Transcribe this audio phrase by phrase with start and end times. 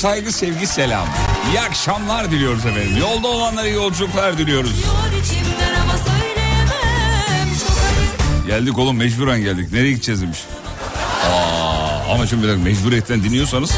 [0.00, 1.06] saygı, sevgi, selam.
[1.50, 2.96] İyi akşamlar diliyoruz efendim.
[3.00, 4.84] Yolda olanlara yolculuklar diliyoruz.
[8.46, 9.72] Geldik oğlum mecburen geldik.
[9.72, 10.38] Nereye gideceğiz demiş.
[11.30, 13.70] Aa, ama şimdi bir dakika mecburiyetten dinliyorsanız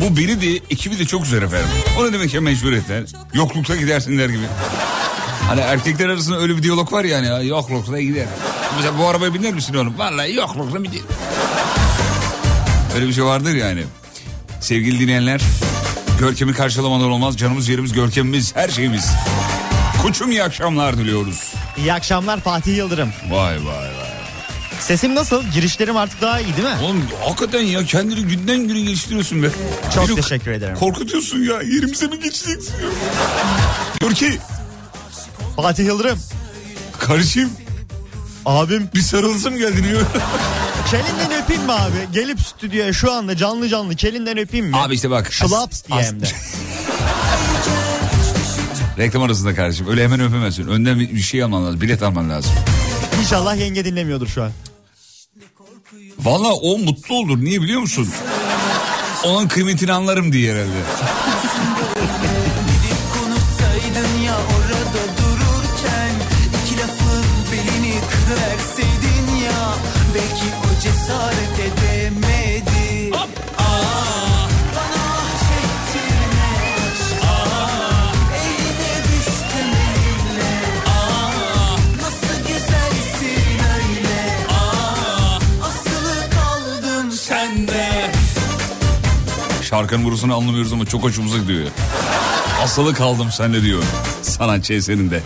[0.00, 1.68] bu biri de ekibi de çok güzel efendim.
[1.98, 3.06] O ne demek ya mecburiyetten?
[3.34, 4.44] Yoklukta gidersin der gibi.
[5.48, 8.26] Hani erkekler arasında öyle bir diyalog var yani ya, yoklukta gider.
[8.76, 9.98] Mesela bu arabaya biner misin oğlum?
[9.98, 11.00] Vallahi yoklukta gider.
[12.94, 13.82] Öyle bir şey vardır yani.
[14.62, 15.40] Sevgili dinleyenler
[16.18, 17.36] Görkem'i karşılamadan olmaz.
[17.36, 19.10] Canımız yerimiz görkemimiz her şeyimiz.
[20.02, 21.52] Koçum iyi akşamlar diliyoruz.
[21.76, 23.12] İyi akşamlar Fatih Yıldırım.
[23.30, 24.12] Vay vay vay.
[24.80, 25.44] Sesim nasıl?
[25.44, 26.74] Girişlerim artık daha iyi değil mi?
[26.82, 29.50] Oğlum hakikaten ya kendini günden güne geliştiriyorsun be.
[29.94, 30.74] Çok Beni teşekkür ederim.
[30.76, 32.74] Korkutuyorsun ya yerimize mi geçeceksin?
[34.00, 34.38] Görke.
[35.56, 36.18] Fatih Yıldırım.
[36.98, 37.50] Kardeşim.
[38.46, 38.88] Abim.
[38.94, 40.00] Bir sarılsın geldin ya.
[40.90, 42.08] Kelinden öpeyim mi abi?
[42.12, 44.76] Gelip stüdyoya şu anda canlı canlı kelinden öpeyim mi?
[44.76, 45.32] Abi işte bak.
[45.32, 46.26] Şlaps diye hem de.
[48.98, 49.88] Reklam arasında kardeşim.
[49.88, 50.68] Öyle hemen öpemezsin.
[50.68, 51.80] Önden bir şey alman lazım.
[51.80, 52.52] Bilet alman lazım.
[53.20, 54.50] İnşallah yenge dinlemiyordur şu an.
[56.18, 57.44] Valla o mutlu olur.
[57.44, 58.08] Niye biliyor musun?
[59.24, 60.72] Onun kıymetini anlarım diye herhalde.
[89.72, 91.66] Şarkının vurusunu anlamıyoruz ama çok hoşumuza gidiyor.
[92.62, 93.82] Asılı kaldım sende diyor.
[94.22, 95.22] Sanatçı eserinde.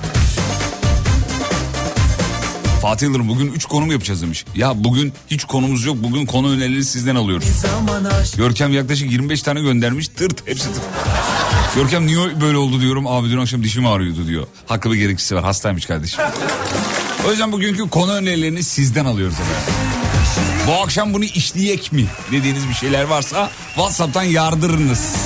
[2.82, 4.44] Fatih Yıldırım bugün 3 konum yapacağız demiş.
[4.54, 5.96] Ya bugün hiç konumuz yok.
[6.00, 7.46] Bugün konu önerileri sizden alıyoruz.
[8.36, 10.08] Görkem yaklaşık 25 tane göndermiş.
[10.08, 10.82] Tırt hepsi tırt.
[11.76, 13.06] Görkem niye böyle oldu diyorum.
[13.06, 14.46] Abi dün akşam dişim ağrıyordu diyor.
[14.66, 15.44] Haklı bir gerekçesi var.
[15.44, 16.24] Hastaymış kardeşim.
[17.26, 19.74] O yüzden bugünkü konu önerilerini sizden alıyoruz efendim.
[20.66, 25.16] Bu akşam bunu işleyek mi dediğiniz bir şeyler varsa WhatsApp'tan yardırınız.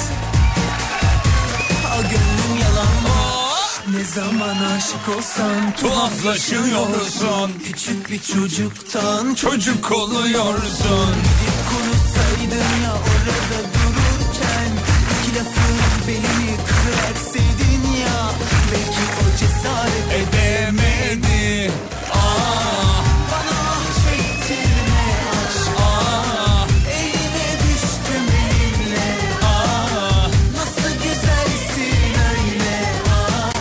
[3.97, 11.15] Ne zaman aşık olsan tuhaflaşıyorsun Küçük bir çocuktan çocuk oluyorsun.
[11.15, 14.71] Gidip konuşsaydın ya orada dururken.
[15.13, 18.31] İki lafın belini kıraverseydin ya.
[18.73, 20.40] Belki o cesaret edemedi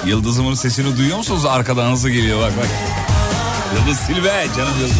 [0.09, 1.45] Yıldızımın sesini duyuyor musunuz?
[1.45, 2.67] Arkadan nasıl geliyor bak bak.
[3.75, 4.97] Yıldız Silve canım Yıldız.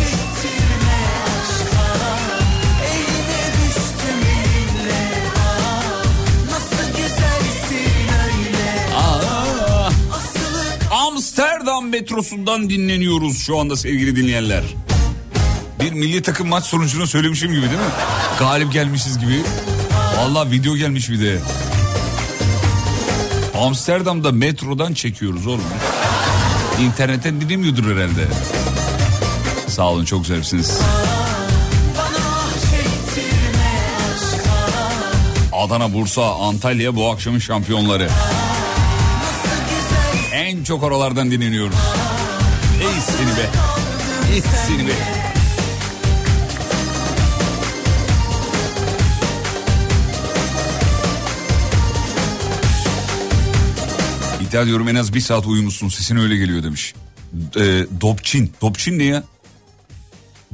[8.95, 9.91] Ah,
[10.91, 14.63] Amsterdam metrosundan dinleniyoruz şu anda sevgili dinleyenler.
[15.81, 17.91] Bir milli takım maç sonucunu söylemişim gibi değil mi?
[18.39, 19.43] Galip gelmişiz gibi.
[20.17, 21.39] Vallahi video gelmiş bir de.
[23.59, 25.63] Amsterdam'da metrodan çekiyoruz oğlum.
[26.81, 28.27] İnternetten dinlemiyordur herhalde.
[29.67, 30.79] Sağ olun çok güzelsiniz.
[35.53, 38.09] Adana, Bursa, Antalya bu akşamın şampiyonları.
[40.33, 41.77] En çok oralardan dinleniyoruz.
[42.81, 43.49] Ey seni be.
[44.33, 45.18] Ey seni be.
[54.49, 56.93] İddia ediyorum en az bir saat uyumuşsun sesin öyle geliyor demiş.
[57.55, 57.61] E,
[58.01, 58.53] Dobçin.
[58.61, 59.23] Dobçin ne ya?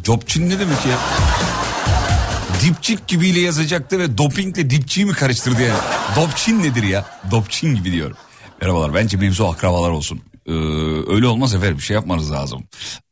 [0.06, 0.98] Dobçin ne demek ya?
[2.62, 5.80] Dipçik gibiyle yazacaktı ve dopingle dipçiyi mi karıştırdı yani?
[6.16, 7.06] Dopçin nedir ya?
[7.32, 8.18] Dopçin gibi diyorum.
[8.62, 10.22] Merhabalar bence mevzu akrabalar olsun.
[10.48, 10.52] Ee,
[11.08, 12.64] öyle olmaz efendim bir şey yapmanız lazım.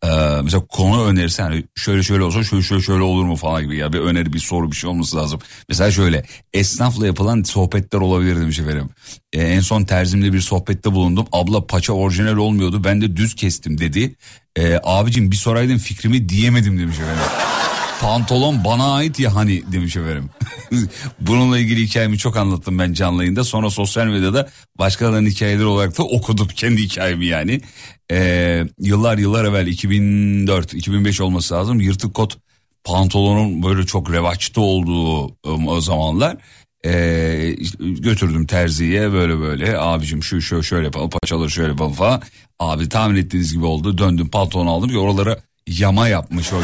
[0.04, 0.08] Ee,
[0.44, 3.94] mesela konu önerisi hani şöyle şöyle olsa şöyle şöyle şöyle olur mu falan gibi ya
[3.94, 5.40] bir öneri bir soru bir şey olması lazım.
[5.70, 8.90] Mesela şöyle esnafla yapılan sohbetler olabilir demiş efendim.
[9.34, 11.26] Ee, en son terzimle bir sohbette bulundum.
[11.32, 14.16] Abla paça orijinal olmuyordu ben de düz kestim dedi.
[14.56, 17.24] Ee, abicim bir soraydın fikrimi diyemedim demiş efendim.
[18.04, 20.30] Pantolon bana ait ya hani demiş efendim.
[21.20, 23.44] Bununla ilgili hikayemi çok anlattım ben canlı yayında.
[23.44, 27.62] Sonra sosyal medyada başkalarının hikayeleri olarak da okudum kendi hikayemi yani.
[28.12, 31.80] Ee, yıllar yıllar evvel 2004-2005 olması lazım.
[31.80, 32.38] Yırtık kot
[32.84, 35.36] pantolonun böyle çok revaçta olduğu
[35.68, 36.38] o zamanlar.
[36.86, 42.22] Ee, götürdüm terziye böyle böyle abicim şu şu şöyle yapalım paçaları şöyle yapalım falan.
[42.60, 46.56] Abi tahmin ettiğiniz gibi oldu döndüm pantolon aldım ki oralara yama yapmış o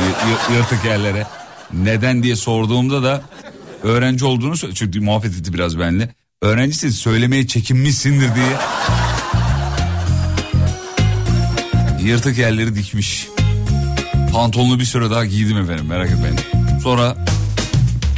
[0.54, 1.28] yırtık yerlere.
[1.74, 3.22] Neden diye sorduğumda da
[3.84, 6.10] öğrenci olduğunu çünkü muhabbet etti biraz benimle.
[6.42, 8.58] Öğrencisin söylemeye çekinmişsindir diye.
[12.02, 13.28] Yırtık yerleri dikmiş.
[14.34, 16.40] Pantolonu bir süre daha giydim efendim merak etmeyin.
[16.84, 17.26] Sonra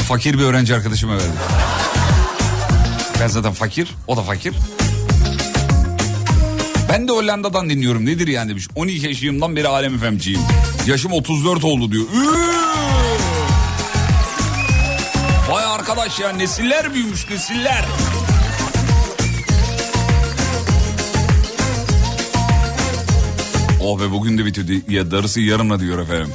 [0.08, 1.32] fakir bir öğrenci arkadaşıma verdim.
[3.22, 4.54] Ben zaten fakir, o da fakir.
[6.92, 8.68] Ben de Hollanda'dan dinliyorum nedir yani demiş.
[8.76, 10.42] 12 yaşımdan beri Alem FM'ciyim.
[10.88, 12.04] Yaşım 34 oldu diyor.
[12.04, 12.28] Üü!
[15.50, 17.86] Vay arkadaş ya nesiller büyümüş nesiller.
[23.82, 24.82] Oh be bugün de bitirdi.
[24.88, 26.30] Ya darısı yarımla diyor efendim.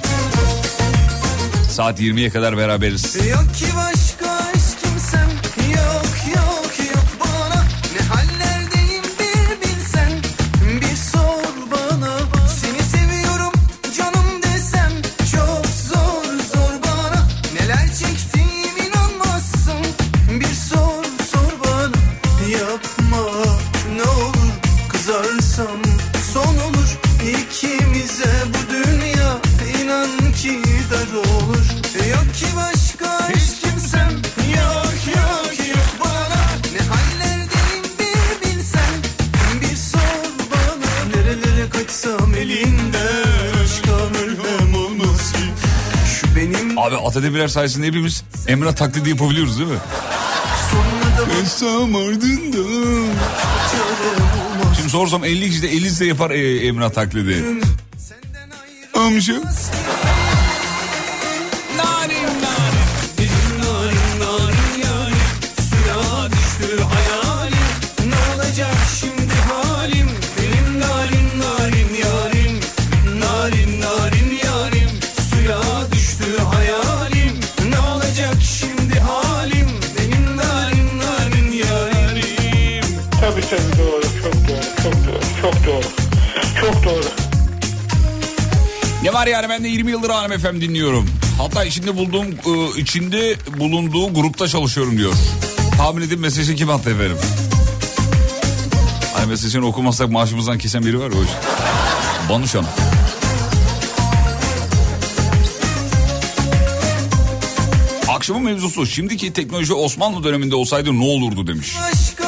[1.70, 3.16] Saat 20'ye kadar beraberiz.
[3.16, 3.95] Yok ki başka
[47.26, 49.78] Atademirler sayesinde hepimiz Emrah taklidi yapabiliyoruz değil mi?
[51.42, 52.14] Esam olmaz
[54.76, 57.44] Şimdi sorsam 50 kişi de 50 de yapar e, Emrah taklidi.
[58.94, 59.42] Amca.
[89.06, 91.06] Ne var yani ben de 20 yıldır Alem FM dinliyorum.
[91.38, 95.12] Hatta içinde bulduğum e, içinde bulunduğu grupta çalışıyorum diyor.
[95.76, 97.16] Tahmin edin mesajı kim attı efendim?
[99.14, 102.32] Hani mesajını okumazsak maaşımızdan kesen biri var ya o.
[102.32, 102.66] Banuş Hanım.
[108.08, 111.72] Akşamın mevzusu şimdiki teknoloji Osmanlı döneminde olsaydı ne olurdu demiş.
[111.72, 112.25] Kimsem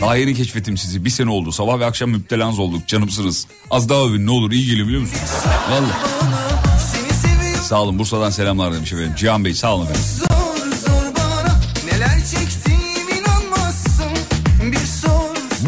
[0.00, 1.04] Daha yeni keşfettim sizi.
[1.04, 1.52] Bir sene oldu.
[1.52, 2.86] Sabah ve akşam müptelanız olduk.
[2.88, 3.46] Canımsınız.
[3.70, 4.52] Az daha övün ne olur.
[4.52, 5.22] iyi geliyor biliyor musunuz?
[7.22, 7.98] Seviyorum Sağ olun.
[7.98, 9.12] Bursa'dan selamlar demiş efendim.
[9.16, 10.02] Cihan Bey sağ olun efendim.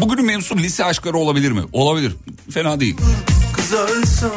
[0.01, 1.61] Bugünün mevzusu lise aşkları olabilir mi?
[1.73, 2.15] Olabilir.
[2.51, 2.97] Fena değil.
[3.53, 4.31] Kızarsam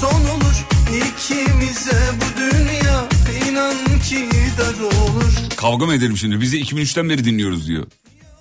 [0.00, 3.08] son olur ikimize bu dünya
[3.50, 3.74] inan
[4.08, 6.40] ki dar olur Kavga mı edelim şimdi?
[6.40, 7.86] Bizi 2003'ten beri dinliyoruz diyor.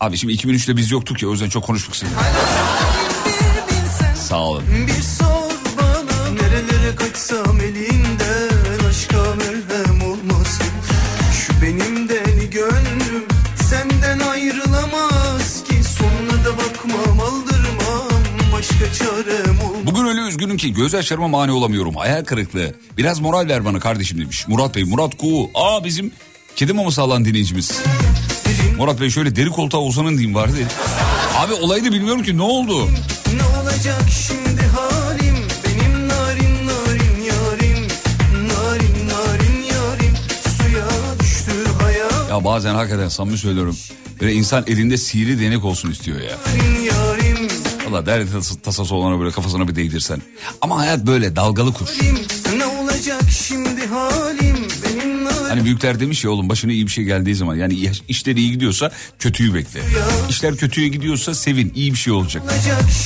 [0.04, 1.70] Abi şimdi 2003'te biz yoktuk ya o yüzden çok.
[1.70, 2.08] Bir bilsen
[4.16, 4.64] Sağ olun.
[4.88, 10.66] bir sor bana Nerelere kaçsam elinden aşka merhem olmasın
[11.34, 13.24] Şu benim deli gönlüm
[13.70, 18.22] senden ayrılamaz ki Sonuna da bakmam aldırmam
[18.54, 21.96] başka çarem olmaz Bugün öyle üzgünüm ki göz yaşlarıma mani olamıyorum.
[21.96, 22.76] Hayal kırıklığı.
[22.98, 24.48] Biraz moral ver bana kardeşim demiş.
[24.48, 25.50] Murat Bey, Murat Kuğu.
[25.56, 26.12] Aa bizim
[26.56, 27.72] kedi maması alan dinleyicimiz.
[28.78, 30.54] Murat Bey şöyle deri koltuğa uzanın diyeyim vardı.
[31.38, 32.88] Abi olayı da bilmiyorum ki ne oldu?
[33.36, 37.88] Ne olacak şimdi halim benim narin narin yarim
[38.48, 40.16] Narin narin yarim
[40.58, 40.86] suya
[41.20, 41.52] düştü
[41.82, 43.78] hayal Ya bazen hakikaten samimi söylüyorum.
[44.22, 46.38] Böyle insan elinde sihirli değnek olsun istiyor ya.
[46.86, 47.48] yarim
[47.90, 50.22] Valla derdi tas- tasası olana böyle kafasına bir değdirsen.
[50.62, 51.88] Ama hayat böyle dalgalı kur.
[52.58, 53.63] Ne olacak şimdi narin
[55.54, 58.52] Hani büyükler demiş ya oğlum başına iyi bir şey geldiği zaman yani iş- işler iyi
[58.52, 59.82] gidiyorsa kötüyü bekle.
[60.30, 62.44] İşler kötüye gidiyorsa sevin iyi bir şey olacak.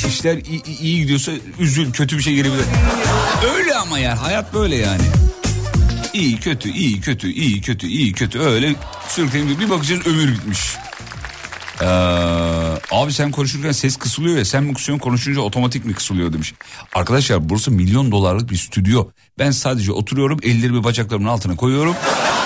[0.08, 2.63] İşler iyi, iyi gidiyorsa üzül kötü bir şey gelebilir.
[3.56, 5.01] Öyle ama yani hayat böyle yani.
[6.13, 8.75] İyi kötü iyi kötü iyi kötü iyi kötü öyle
[9.10, 10.60] sürükleyin bir bakacağız ömür bitmiş.
[11.81, 11.86] Ee,
[12.91, 16.53] abi sen konuşurken ses kısılıyor ya sen mi kısıyorsun konuşunca otomatik mi kısılıyor demiş.
[16.93, 19.07] Arkadaşlar burası milyon dolarlık bir stüdyo.
[19.39, 21.96] Ben sadece oturuyorum ellerimi bacaklarımın altına koyuyorum.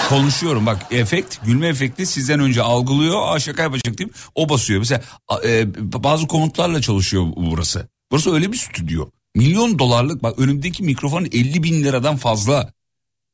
[0.09, 3.21] Konuşuyorum bak efekt gülme efekti sizden önce algılıyor.
[3.27, 4.79] Aa şaka yapacak diyeyim o basıyor.
[4.79, 5.01] Mesela
[5.45, 5.65] e,
[6.03, 7.87] bazı komutlarla çalışıyor burası.
[8.11, 9.09] Burası öyle bir stüdyo.
[9.35, 12.73] Milyon dolarlık bak önümdeki mikrofon 50 bin liradan fazla.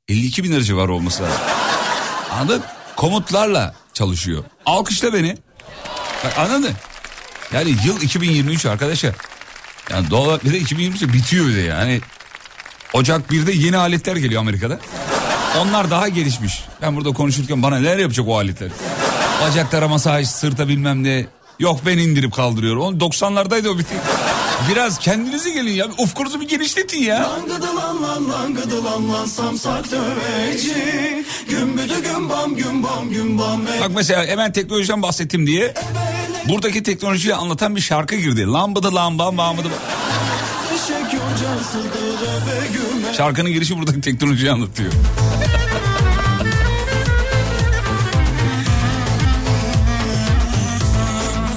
[0.08, 1.42] 52 bin lira civarı olması lazım.
[2.32, 2.64] Anladın?
[2.96, 4.44] Komutlarla çalışıyor.
[4.66, 5.38] Alkışla beni.
[6.24, 6.74] Bak anladın?
[7.54, 9.16] Yani yıl 2023 arkadaşlar.
[9.92, 12.02] Yani doğal bir de 2023 bitiyor bir de yani.
[12.94, 14.80] Ocak 1'de yeni aletler geliyor Amerika'da.
[15.58, 16.64] Onlar daha gelişmiş.
[16.82, 18.70] Ben burada konuşurken bana neler yapacak o aletler?
[19.42, 21.26] Bacaklara masaj, sırta bilmem ne.
[21.60, 22.82] Yok ben indirip kaldırıyorum.
[22.82, 23.96] Onu 90'lardaydı o bitti.
[24.72, 25.86] Biraz kendinize gelin ya.
[25.98, 27.30] Ufkunuzu bir genişletin ya.
[27.48, 35.02] Gıdılan lan lan gıdılan lan samsak döveci Gümbüdü gümbam gümbam gümbam Bak mesela hemen teknolojiden
[35.02, 35.74] bahsettim diye
[36.50, 38.46] buradaki teknolojiyi anlatan bir şarkı girdi.
[38.48, 39.68] Lambıdı lamba lambıdı.
[43.18, 44.92] Şarkının girişi buradaki teknolojiyi anlatıyor.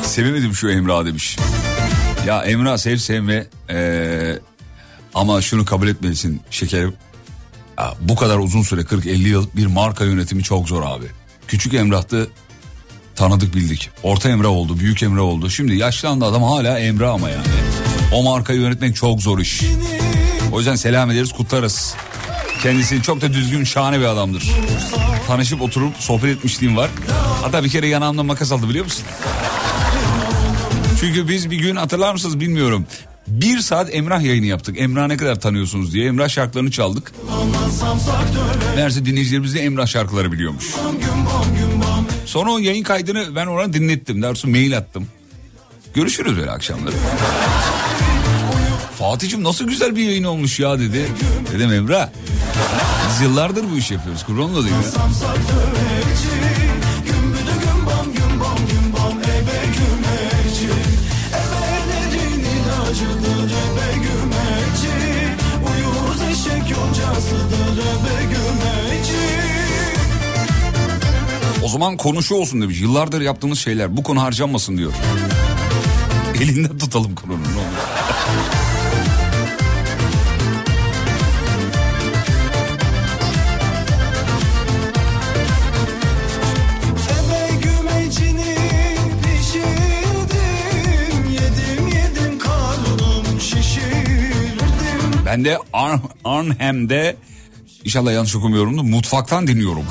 [0.03, 1.37] Sevemedim şu Emrah demiş.
[2.27, 4.39] Ya Emrah sev sevme ee,
[5.15, 6.95] ama şunu kabul etmelisin şekerim.
[7.79, 11.07] Ya, bu kadar uzun süre 40-50 yıl bir marka yönetimi çok zor abi.
[11.49, 12.31] Küçük Emrah'tı
[13.17, 13.91] tanıdık bildik.
[14.03, 15.51] Orta Emrah oldu, büyük Emrah oldu.
[15.51, 17.47] Şimdi yaşlandı adam hala Emrah ama yani.
[18.15, 19.63] O markayı yönetmek çok zor iş.
[20.53, 21.95] O yüzden selam ederiz, kutlarız.
[22.63, 24.51] Kendisi çok da düzgün, şahane bir adamdır.
[25.27, 26.91] Tanışıp oturup sohbet etmişliğim var.
[27.43, 29.05] Hatta bir kere yanağımdan makas aldı biliyor musun?
[31.01, 32.87] Çünkü biz bir gün hatırlar mısınız bilmiyorum.
[33.27, 34.81] Bir saat Emrah yayını yaptık.
[34.81, 36.07] Emrah ne kadar tanıyorsunuz diye.
[36.07, 37.13] Emrah şarkılarını çaldık.
[38.77, 40.65] Meğerse dinleyicilerimiz de Emrah şarkıları biliyormuş.
[42.27, 44.23] Sonra o yayın kaydını ben ona dinlettim.
[44.23, 45.07] Doğrusu mail attım.
[45.95, 46.95] Görüşürüz öyle akşamları.
[48.99, 51.09] Fatih'cim nasıl güzel bir yayın olmuş ya dedi.
[51.53, 52.09] Dedim Emrah.
[53.11, 54.25] Biz yıllardır bu işi yapıyoruz.
[54.25, 55.03] Kurban olayım ya.
[71.71, 72.81] Zaman konu şu olsun demiş.
[72.81, 74.93] Yıllardır yaptığımız şeyler bu konu harcanmasın diyor.
[76.41, 77.45] Elinden tutalım konunun
[95.27, 97.17] Ben de Ar- Arnhem'de
[97.85, 99.85] İnşallah yanlış okumuyorum da mutfaktan dinliyorum.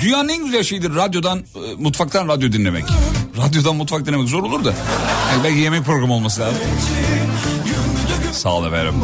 [0.00, 1.42] Dünyanın en güzel şeyidir radyodan, e,
[1.78, 2.84] mutfaktan radyo dinlemek.
[3.38, 4.74] Radyodan mutfak dinlemek zor olur da.
[5.32, 6.58] Yani belki yemek programı olması lazım.
[8.32, 8.94] Sağ ol efendim.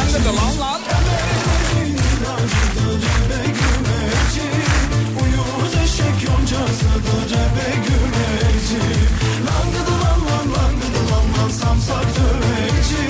[0.00, 0.80] Anladı lan lan.
[5.22, 8.80] Uyuz eşek yoncasıdır ebe gümeci
[9.46, 13.02] Langıdı lan lan langıdı lan lan samsak döveci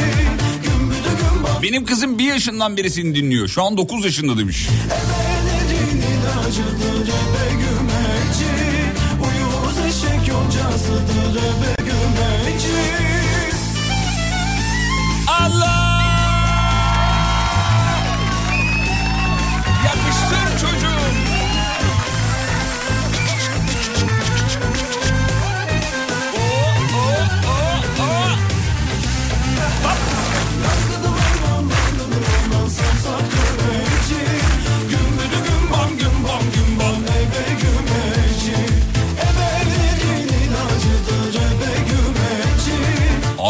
[0.63, 3.49] Gümbüdü gümbam Benim kızım bir yaşından birisini dinliyor.
[3.49, 4.69] Şu an 9 yaşında demiş.
[4.69, 5.20] ebelediğin
[6.21, 7.20] ilacıdır ebe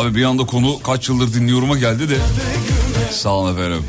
[0.01, 2.17] Abi bir anda konu kaç yıldır dinliyorum'a geldi de.
[3.11, 3.85] Sağ olun efendim.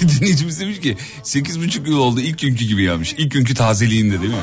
[0.00, 3.12] Bir dinleyicimiz demiş ki 8,5 yıl oldu ilk günkü gibi yapmış.
[3.12, 4.40] İlk günkü tazeliğinde değil mi?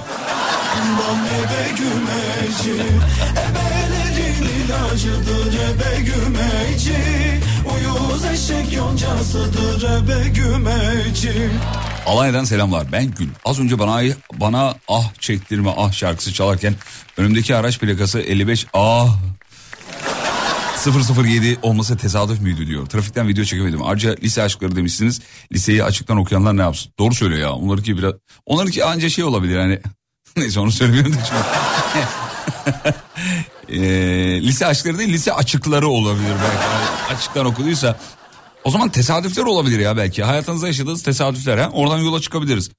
[0.99, 1.75] Bam ebe
[12.43, 12.91] selamlar.
[12.91, 13.29] Ben Gül.
[13.45, 14.01] Az önce bana
[14.33, 16.75] bana ah çektirme ah şarkısı çalarken
[17.17, 19.17] önümdeki araç plakası 55 ah
[20.91, 22.85] 007 olması tesadüf müydü diyor.
[22.85, 23.83] Trafikten video çekemedim.
[23.83, 25.21] Ayrıca lise aşkları demişsiniz.
[25.53, 26.91] Liseyi açıktan okuyanlar ne yapsın?
[26.99, 27.53] Doğru söylüyor ya.
[27.53, 28.13] Onlarınki biraz...
[28.45, 29.79] Onlarınki anca şey olabilir yani.
[30.37, 31.19] Neyse onu söylemiyorum da.
[33.69, 36.63] Ee, lise aşkları değil lise açıkları olabilir belki.
[36.63, 37.99] Yani açıktan okuduysa
[38.63, 40.23] o zaman tesadüfler olabilir ya belki.
[40.23, 41.69] Hayatınızda yaşadığınız tesadüfler ha.
[41.73, 42.69] Oradan yola çıkabiliriz.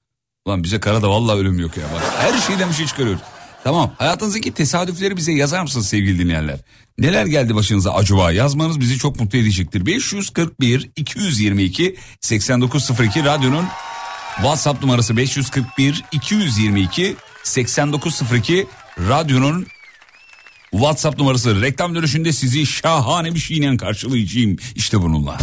[0.47, 1.85] Ulan bize karada vallahi ölüm yok ya.
[1.95, 3.23] Bak, her şeyden bir şey çıkarıyoruz.
[3.67, 6.59] Tamam hayatınızdaki tesadüfleri bize yazar mısınız sevgili dinleyenler?
[6.99, 9.87] Neler geldi başınıza acaba yazmanız bizi çok mutlu edecektir.
[9.87, 13.65] 541 222 8902 radyonun
[14.37, 18.67] WhatsApp numarası 541 222 8902
[19.09, 19.67] radyonun
[20.71, 25.39] WhatsApp numarası reklam dönüşünde sizi şahane bir şeyle karşılayacağım işte bununla.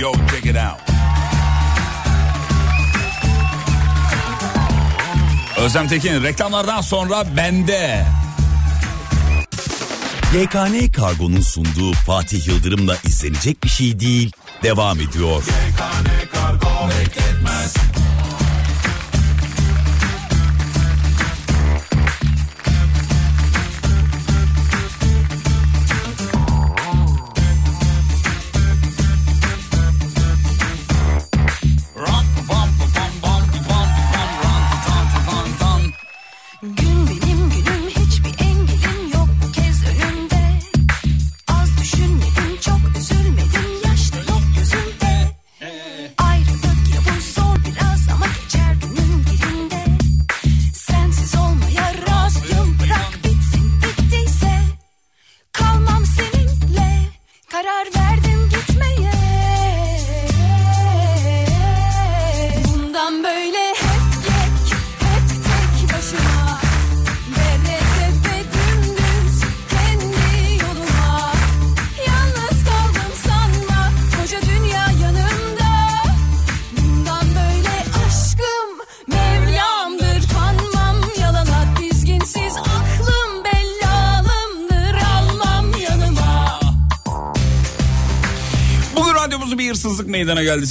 [0.00, 0.93] Yo check it out.
[5.64, 8.04] Özlem Tekin reklamlardan sonra bende.
[10.34, 15.42] YKN Kargo'nun sunduğu Fatih Yıldırım'la izlenecek bir şey değil devam ediyor.
[15.46, 16.23] Gün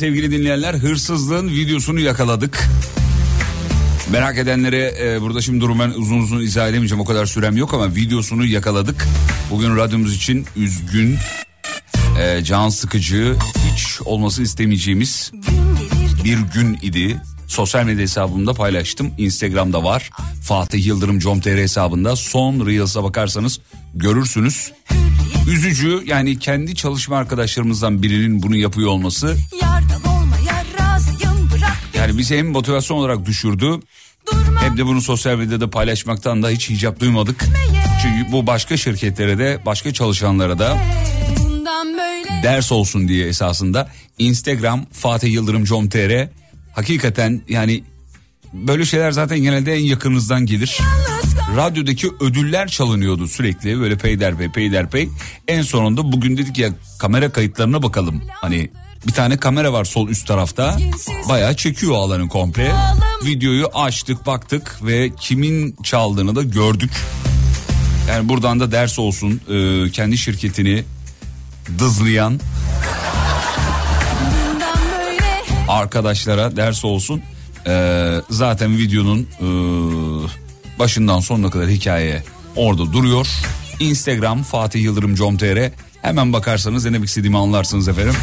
[0.03, 0.73] sevgili dinleyenler.
[0.73, 2.69] Hırsızlığın videosunu yakaladık.
[4.11, 7.73] Merak edenlere e, burada şimdi durum ben uzun uzun izah edemeyeceğim o kadar sürem yok
[7.73, 9.07] ama videosunu yakaladık.
[9.51, 11.17] Bugün radyomuz için üzgün,
[12.21, 13.35] e, can sıkıcı,
[13.71, 15.31] hiç olması istemeyeceğimiz
[16.23, 17.21] bir gün idi.
[17.47, 19.11] Sosyal medya hesabımda paylaştım.
[19.17, 20.09] Instagram'da var.
[20.43, 23.59] Fatih Yıldırım com.tr hesabında son Reels'a bakarsanız
[23.93, 24.71] görürsünüz.
[25.47, 26.03] Üzücü.
[26.05, 29.37] Yani kendi çalışma arkadaşlarımızdan birinin bunu yapıyor olması.
[31.97, 33.79] Yani bizi hem motivasyon olarak düşürdü
[34.59, 37.45] hem de bunu sosyal medyada paylaşmaktan da hiç icap duymadık.
[38.01, 40.77] Çünkü bu başka şirketlere de başka çalışanlara da
[42.43, 46.27] ders olsun diye esasında Instagram Fatih Yıldırım com.tr
[46.73, 47.83] hakikaten yani
[48.53, 50.79] böyle şeyler zaten genelde en yakınınızdan gelir.
[50.79, 51.22] yalnız
[51.55, 55.09] radyodaki ödüller çalınıyordu sürekli böyle peyderpey peyderpey.
[55.47, 56.69] En sonunda bugün dedik ya
[56.99, 58.21] kamera kayıtlarına bakalım.
[58.41, 58.69] Hani
[59.07, 60.77] bir tane kamera var sol üst tarafta.
[61.29, 62.71] Bayağı çekiyor alanı komple.
[63.25, 66.91] Videoyu açtık baktık ve kimin çaldığını da gördük.
[68.09, 70.83] Yani buradan da ders olsun e, kendi şirketini
[71.79, 72.39] dızlayan
[75.67, 77.21] arkadaşlara ders olsun.
[77.67, 79.47] Ee, zaten videonun e,
[80.83, 82.23] başından sonuna kadar hikaye
[82.55, 83.27] orada duruyor.
[83.79, 88.15] Instagram Fatih Yıldırım com.tr hemen bakarsanız ne demek istediğimi anlarsınız efendim.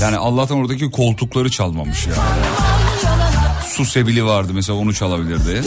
[0.00, 2.12] Yani Allah'tan oradaki koltukları çalmamış ya.
[3.68, 5.62] Su sebili vardı mesela onu çalabilirdi.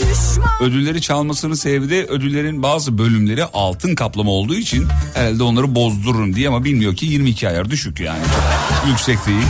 [0.60, 6.48] Ödülleri çalmasının sebebi de ödüllerin bazı bölümleri altın kaplama olduğu için herhalde onları bozdururum diye
[6.48, 8.22] ama bilmiyor ki 22 ayar düşük yani.
[8.88, 9.46] Yüksek değil.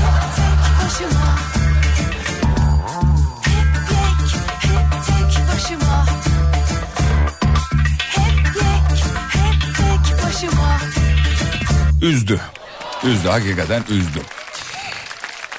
[12.07, 12.41] Üzdü.
[13.05, 14.21] Üzdü hakikaten üzdü.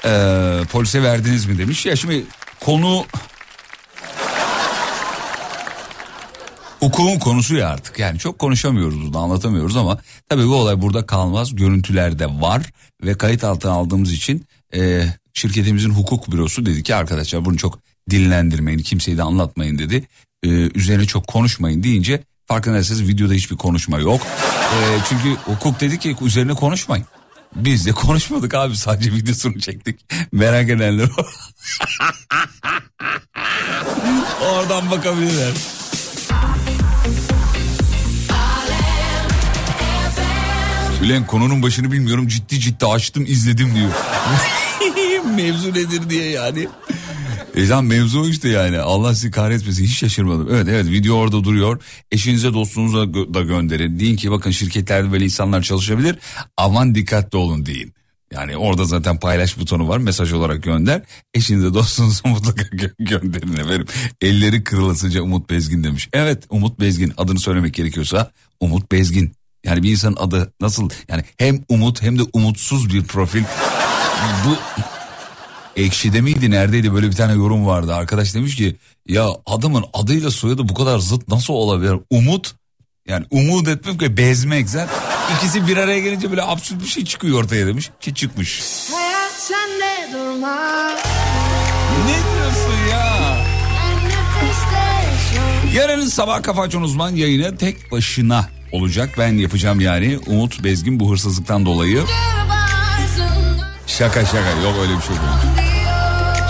[0.04, 1.86] Ee, polise verdiniz mi demiş.
[1.86, 2.24] Ya şimdi
[2.60, 3.06] konu
[6.80, 7.98] hukukun konusu ya artık.
[7.98, 11.56] Yani çok konuşamıyoruz burada anlatamıyoruz ama tabii bu olay burada kalmaz.
[11.56, 12.62] Görüntüler de var
[13.04, 15.02] ve kayıt altına aldığımız için e,
[15.34, 17.78] şirketimizin hukuk bürosu dedi ki arkadaşlar bunu çok
[18.10, 20.06] dinlendirmeyin kimseyi de anlatmayın dedi.
[20.42, 24.20] Ee, üzerine çok konuşmayın deyince farkındaysanız videoda hiçbir konuşma yok.
[24.22, 27.06] Ee, çünkü hukuk dedi ki üzerine konuşmayın.
[27.56, 30.00] Biz de konuşmadık abi sadece videosunu çektik.
[30.32, 31.08] Merak edenler
[34.52, 35.52] oradan bakabilirler.
[41.04, 43.90] Ulan konunun başını bilmiyorum ciddi ciddi açtım izledim diyor.
[45.36, 46.68] mevzu nedir diye yani.
[47.58, 50.48] E lan mevzu işte yani Allah sizi kahretmesin hiç şaşırmadım.
[50.50, 51.82] Evet evet video orada duruyor.
[52.12, 54.00] Eşinize dostunuza gö- da gönderin.
[54.00, 56.18] Deyin ki bakın şirketlerde böyle insanlar çalışabilir.
[56.56, 57.92] Aman dikkatli olun deyin.
[58.32, 61.02] Yani orada zaten paylaş butonu var mesaj olarak gönder.
[61.34, 63.86] Eşinize dostunuza mutlaka gö- gönderin efendim.
[64.20, 66.08] Elleri kırılasıca Umut Bezgin demiş.
[66.12, 69.32] Evet Umut Bezgin adını söylemek gerekiyorsa Umut Bezgin.
[69.64, 73.42] Yani bir insanın adı nasıl yani hem umut hem de umutsuz bir profil.
[74.46, 74.56] Bu
[75.78, 77.94] Ekşi'de miydi neredeydi böyle bir tane yorum vardı.
[77.94, 78.76] Arkadaş demiş ki
[79.08, 81.96] ya adamın adıyla soyadı bu kadar zıt nasıl olabilir?
[82.10, 82.54] Umut
[83.08, 84.94] yani umut etmek ve bezmek zaten
[85.36, 88.62] ikisi bir araya gelince böyle absürt bir şey çıkıyor ortaya demiş ki çıkmış.
[88.92, 90.90] Hayat sende durma
[92.06, 93.36] Ne diyorsun ya?
[95.74, 99.10] Yarının sabah kafa açan uzman yayını tek başına olacak.
[99.18, 102.02] Ben yapacağım yani Umut Bezgin bu hırsızlıktan dolayı.
[103.86, 105.67] Şaka şaka yok öyle bir şey değil.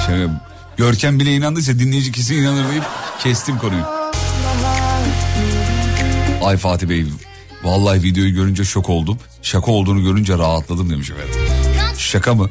[0.09, 0.31] Şaka.
[0.77, 2.85] Görkem bile inandıysa dinleyici kesin inanır deyip
[3.19, 3.85] kestim konuyu.
[6.43, 7.07] Ay Fatih Bey
[7.63, 9.19] vallahi videoyu görünce şok oldum.
[9.43, 11.35] Şaka olduğunu görünce rahatladım demiş efendim.
[11.99, 12.51] Şaka mı?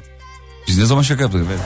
[0.68, 1.64] Biz ne zaman şaka yaptık efendim?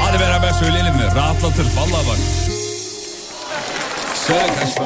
[0.00, 1.02] Hadi beraber söyleyelim mi?
[1.14, 2.18] Rahatlatır vallahi bak.
[4.26, 4.76] Söyle kaç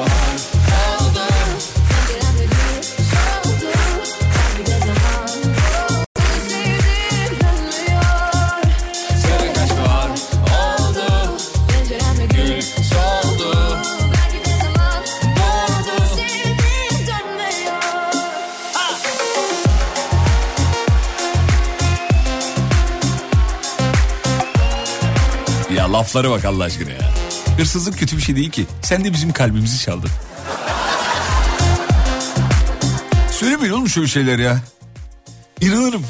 [26.03, 27.11] Ya lafları bak Allah aşkına ya.
[27.57, 28.65] Hırsızlık kötü bir şey değil ki.
[28.81, 30.09] Sen de bizim kalbimizi çaldın.
[33.31, 34.57] Söylemeyin oğlum şöyle şeyler ya.
[35.61, 36.05] İnanırım.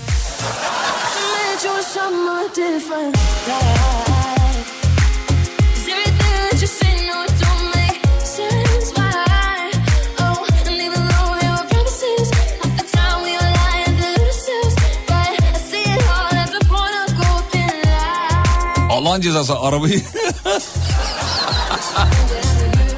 [19.14, 20.02] Allah'ın cezası arabayı...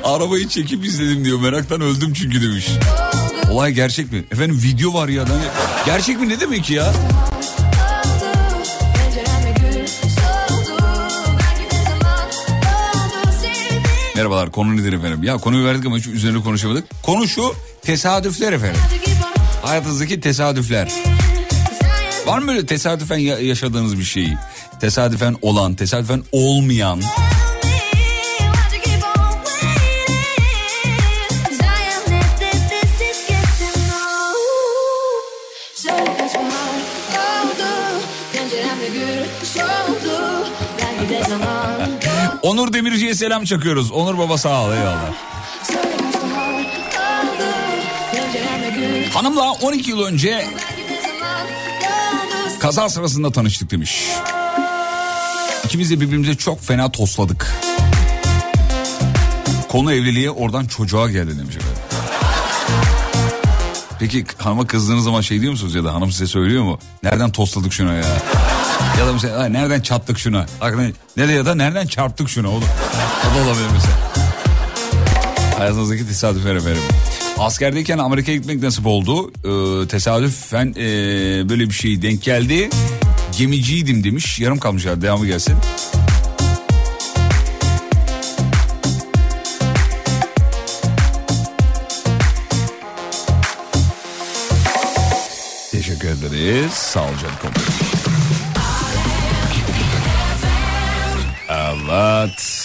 [0.03, 1.39] arabayı çekip izledim diyor.
[1.39, 2.67] Meraktan öldüm çünkü demiş.
[3.51, 4.23] Olay gerçek mi?
[4.31, 5.23] Efendim video var ya.
[5.29, 5.41] Hani
[5.85, 6.93] gerçek mi ne demek ya?
[14.15, 15.23] Merhabalar konu nedir efendim?
[15.23, 17.03] Ya konuyu verdik ama hiç üzerine konuşamadık.
[17.03, 18.81] Konu şu tesadüfler efendim.
[19.61, 20.91] Hayatınızdaki tesadüfler.
[22.25, 24.27] Var mı böyle tesadüfen ya- yaşadığınız bir şey?
[24.85, 27.01] Tesadüfen olan, tesadüfen olmayan.
[42.41, 43.91] Onur Demirci'ye selam çakıyoruz.
[43.91, 45.13] Onur baba sağ ol eyvallah.
[49.13, 50.45] Hanımla 12 yıl önce
[52.59, 54.01] kaza sırasında tanıştık demiş.
[55.75, 57.53] İkimiz de birbirimize çok fena tosladık.
[59.69, 61.77] Konu evliliğe oradan çocuğa geldi demiş efendim.
[63.99, 66.79] Peki hanıma kızdığınız zaman şey diyor musunuz ya da hanım size söylüyor mu?
[67.03, 68.03] Nereden tosladık şuna ya?
[68.99, 70.45] Ya da mesela "Ay, nereden çattık şuna?
[70.61, 72.63] Aklına- Nerede ya da nereden çarptık şuna oğlum?
[73.31, 73.97] O da olabilir mesela.
[75.57, 76.81] Hayatınızdaki tesadüfler efendim.
[77.37, 79.31] Askerdeyken Amerika'ya gitmek nasip oldu.
[79.31, 80.81] Ee, tesadüfen ee,
[81.49, 82.69] böyle bir şey denk geldi.
[83.37, 84.39] Gemiciydim demiş.
[84.39, 85.55] Yarım kalmış ya devamı gelsin.
[95.71, 96.73] Teşekkür ederiz.
[96.73, 97.75] Sağ canım komiserim.
[101.49, 102.64] Evet.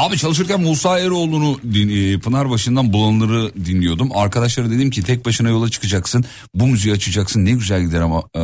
[0.00, 1.60] Abi çalışırken Musa Eroğlu'nu
[1.92, 4.10] e, Pınarbaşı'ndan Bulanır'ı dinliyordum.
[4.14, 6.24] Arkadaşlara dedim ki tek başına yola çıkacaksın.
[6.54, 8.40] Bu müziği açacaksın ne güzel gider ama e,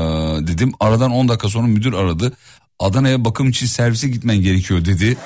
[0.47, 0.73] dedim.
[0.81, 2.33] Aradan 10 dakika sonra müdür aradı.
[2.79, 5.17] Adana'ya bakım için servise gitmen gerekiyor dedi.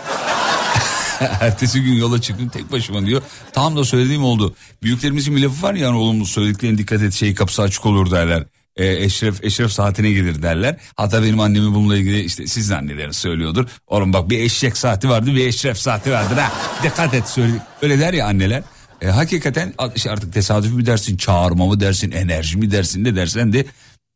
[1.40, 3.22] Ertesi gün yola çıktım tek başıma diyor.
[3.52, 4.54] Tam da söylediğim oldu.
[4.82, 8.44] Büyüklerimizin bir lafı var ya hani olumlu söylediklerine dikkat et şey kapısı açık olur derler.
[8.76, 10.76] E, eşref eşref saatine gelir derler.
[10.96, 13.66] Hatta benim annemi bununla ilgili işte siz anneleriniz söylüyordur.
[13.86, 16.52] Oğlum bak bir eşek saati vardı bir eşref saati vardır ha.
[16.82, 17.52] Dikkat et söyle.
[17.82, 18.62] Öyle der ya anneler.
[19.00, 23.52] E, hakikaten işte artık tesadüf mü dersin çağırma mı dersin enerji mi dersin de dersen
[23.52, 23.64] de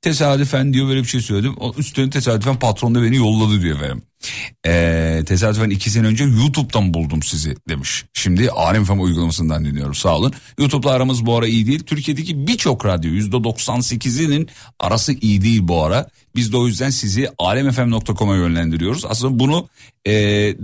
[0.05, 1.55] tesadüfen diyor böyle bir şey söyledim.
[1.61, 4.03] O Üstüne tesadüfen patron da beni yolladı diyor efendim.
[4.67, 8.05] Ee, tesadüfen iki sene önce YouTube'dan buldum sizi demiş.
[8.14, 10.33] Şimdi Alem FM uygulamasından dinliyorum sağ olun.
[10.59, 11.83] YouTube'la aramız bu ara iyi değil.
[11.83, 14.49] Türkiye'deki birçok radyo %98'inin
[14.81, 16.09] arası iyi değil bu ara.
[16.37, 19.05] Biz de o yüzden sizi alemfm.com'a yönlendiriyoruz.
[19.05, 19.69] Aslında bunu
[20.07, 20.12] e,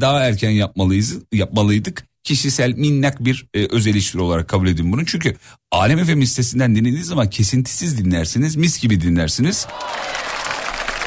[0.00, 2.09] daha erken yapmalıyız, yapmalıydık.
[2.24, 5.06] Kişisel minnak bir e, öz eleştiri olarak kabul edin bunu.
[5.06, 5.36] Çünkü
[5.72, 9.66] Alem FM listesinden dinlediğiniz zaman kesintisiz dinlersiniz, mis gibi dinlersiniz.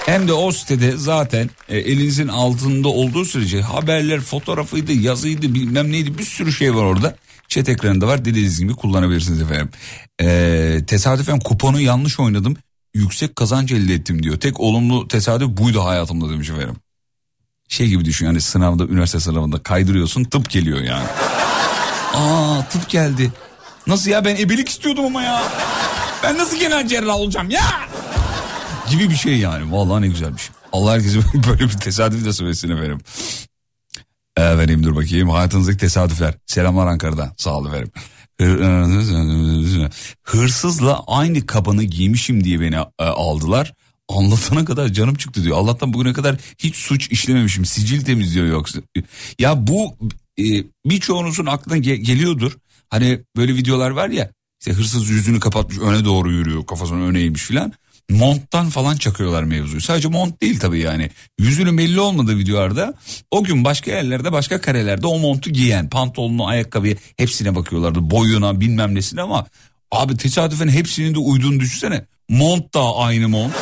[0.05, 6.17] Hem de o sitede zaten e, elinizin altında olduğu sürece haberler, fotoğrafıydı, yazıydı, bilmem neydi
[6.17, 7.15] bir sürü şey var orada.
[7.47, 9.69] Chat ekranında var dilediğiniz gibi kullanabilirsiniz efendim.
[10.21, 12.57] E, tesadüfen kuponu yanlış oynadım.
[12.93, 14.39] Yüksek kazanç elde ettim diyor.
[14.39, 16.75] Tek olumlu tesadüf buydu hayatımda demiş efendim.
[17.67, 21.07] Şey gibi düşün yani sınavda, üniversite sınavında kaydırıyorsun tıp geliyor yani.
[22.13, 23.31] Aa tıp geldi.
[23.87, 25.43] Nasıl ya ben ebelik istiyordum ama ya.
[26.23, 27.61] Ben nasıl genel cerrah olacağım ya?
[28.89, 29.71] gibi bir şey yani.
[29.71, 30.49] Vallahi ne güzelmiş.
[30.71, 32.99] Allah herkese böyle bir tesadüf de söylesin efendim.
[34.39, 35.29] Vereyim dur bakayım.
[35.29, 36.33] Hayatınızdaki tesadüfler.
[36.45, 37.31] Selamlar Ankara'dan.
[37.37, 37.91] Sağ olun efendim.
[38.39, 39.89] Hır-
[40.23, 43.73] Hırsızla aynı kabanı giymişim diye beni e, aldılar.
[44.13, 45.57] Anlatana kadar canım çıktı diyor.
[45.57, 47.65] Allah'tan bugüne kadar hiç suç işlememişim.
[47.65, 48.79] Sicil temizliyor yoksa.
[49.39, 49.97] Ya bu
[50.39, 50.43] e,
[50.85, 52.51] birçoğunuzun aklına ge- geliyordur.
[52.89, 54.31] Hani böyle videolar var ya.
[54.61, 56.65] İşte hırsız yüzünü kapatmış öne doğru yürüyor.
[56.65, 57.73] Kafasını öne eğmiş filan.
[58.09, 59.81] Monttan falan çakıyorlar mevzuyu.
[59.81, 61.09] Sadece mont değil tabii yani.
[61.39, 62.93] Yüzünün belli olmadığı videolarda
[63.31, 68.11] o gün başka yerlerde başka karelerde o montu giyen pantolonu ayakkabıyı hepsine bakıyorlardı.
[68.11, 69.45] Boyuna bilmem nesine ama
[69.91, 72.05] abi tesadüfen hepsinin de uyduğunu düşünsene.
[72.29, 73.53] Mont da aynı mont.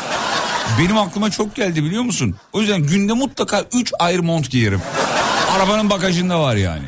[0.79, 2.35] Benim aklıma çok geldi biliyor musun?
[2.53, 4.81] O yüzden günde mutlaka 3 ayrı mont giyerim.
[5.51, 6.85] Arabanın bagajında var yani.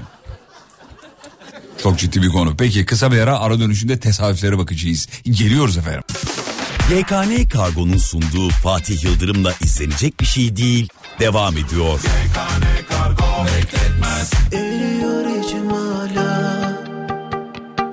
[1.84, 2.58] Çok ciddi bir konu.
[2.58, 5.08] Peki kısa bir ara ara dönüşünde tesadüflere bakacağız.
[5.24, 6.04] Geliyoruz efendim.
[6.92, 10.90] YKN Kargo'nun sunduğu Fatih Yıldırım'la izlenecek bir şey değil.
[11.20, 12.00] Devam ediyor.
[14.52, 16.74] Eriyor içim hala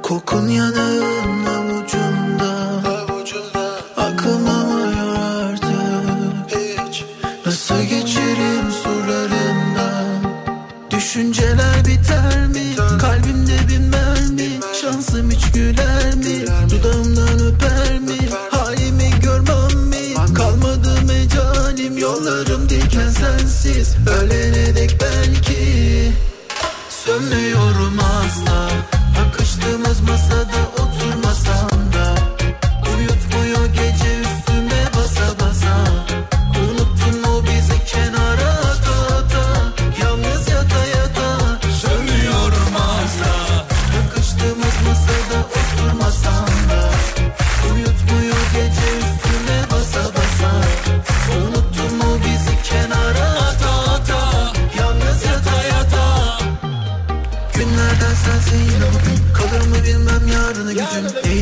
[0.02, 1.59] Kokun yanağın
[11.10, 12.76] Düşünceler biter mi?
[13.00, 16.44] Kalbimde bir mermi Şansım hiç güler mi?
[16.70, 18.18] Dudağımdan öper mi?
[18.50, 20.34] Halimi görmem mi?
[20.34, 26.12] Kalmadı mecalim Yollarım diken sensiz Ölene dek belki
[26.88, 28.68] Sönmüyorum asla
[29.18, 30.79] Bakıştığımız masada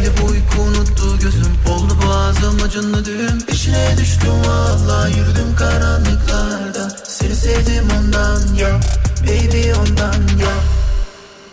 [0.08, 6.90] Neydi bu uyku unuttu gözüm Oldu boğazım acınlı düğüm İçine düştüm valla Yürüdüm karanlıklarda.
[7.04, 8.80] Seni sevdim ondan ya
[9.22, 10.62] baby ondan yok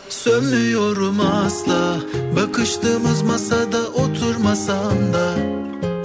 [0.09, 1.95] Sönmüyorum asla
[2.35, 5.33] Bakıştığımız masada oturmasam da.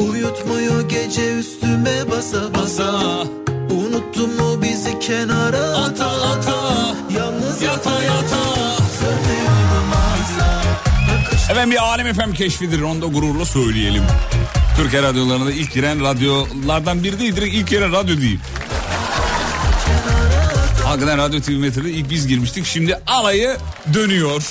[0.05, 3.01] Uyutmuyor gece üstüme basa basa.
[3.71, 5.77] Unuttun mu bizi kenara?
[5.77, 6.95] Ata ata.
[7.17, 8.41] Yalnız yata yata.
[8.51, 8.70] asla
[11.51, 14.03] Efendim bir Alem FM keşfidir onu da gururla söyleyelim.
[14.77, 18.39] Türkiye radyolarına ilk giren radyolardan biri değil direkt ilk giren radyo değil.
[20.85, 22.67] Hakikaten Radyo TV Metro'da ilk biz girmiştik.
[22.67, 23.57] Şimdi alayı
[23.95, 24.43] dönüyor.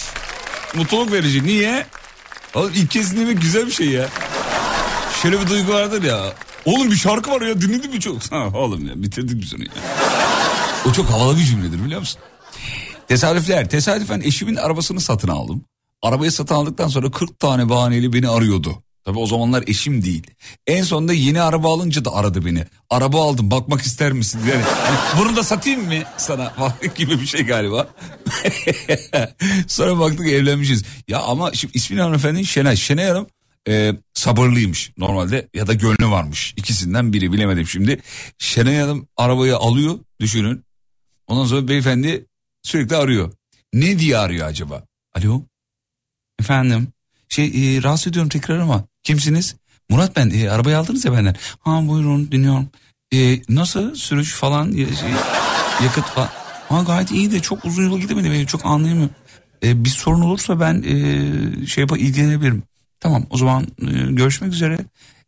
[0.76, 1.44] Mutluluk verici.
[1.44, 1.86] Niye?
[2.56, 4.08] Oğlum ilk kez dinlemek güzel bir şey ya.
[5.22, 6.34] Şöyle bir duygu vardır ya.
[6.66, 8.18] Oğlum bir şarkı var ya dinledin mi çok?
[8.32, 9.72] Ha, oğlum ya bitirdik biz onu ya.
[10.90, 12.22] O çok havalı bir cümledir biliyor musun?
[13.08, 13.70] Tesadüfler.
[13.70, 15.69] Tesadüfen eşimin arabasını satın aldım.
[16.02, 18.84] Arabayı satın aldıktan sonra 40 tane bahaneyle beni arıyordu.
[19.06, 20.28] Tabii o zamanlar eşim değil.
[20.68, 22.66] En sonunda yeni araba alınca da aradı beni.
[22.90, 24.40] Araba aldım bakmak ister misin?
[24.50, 26.54] Yani, hani bunu da satayım mı sana?
[26.96, 27.88] gibi bir şey galiba.
[29.68, 30.84] sonra baktık evlenmişiz.
[31.08, 32.76] Ya ama şimdi ismini hanımefendinin Şenay.
[32.76, 33.28] Şenay Hanım
[33.68, 36.54] e, sabırlıymış normalde ya da gönlü varmış.
[36.58, 38.02] İkisinden biri bilemedim şimdi.
[38.38, 40.64] Şenay Hanım arabayı alıyor düşünün.
[41.28, 42.26] Ondan sonra beyefendi
[42.64, 43.34] sürekli arıyor.
[43.74, 44.84] Ne diye arıyor acaba?
[45.16, 45.49] Alo?
[46.40, 46.88] Efendim?
[47.30, 49.56] Şey e, rahatsız ediyorum tekrar ama kimsiniz?
[49.90, 51.36] Murat ben e, arabayı aldınız ya benden.
[51.60, 52.70] Ha buyurun dinliyorum.
[53.14, 55.10] E, nasıl sürüş falan şey,
[55.84, 56.30] yakıt falan.
[56.70, 59.16] Ha gayet iyi de çok uzun yola gidemedi beni çok anlayamıyorum.
[59.64, 62.64] E, bir sorun olursa ben e, şey yapar ilgilenebilirim.
[63.00, 64.80] Tamam o zaman e, görüşmek üzere.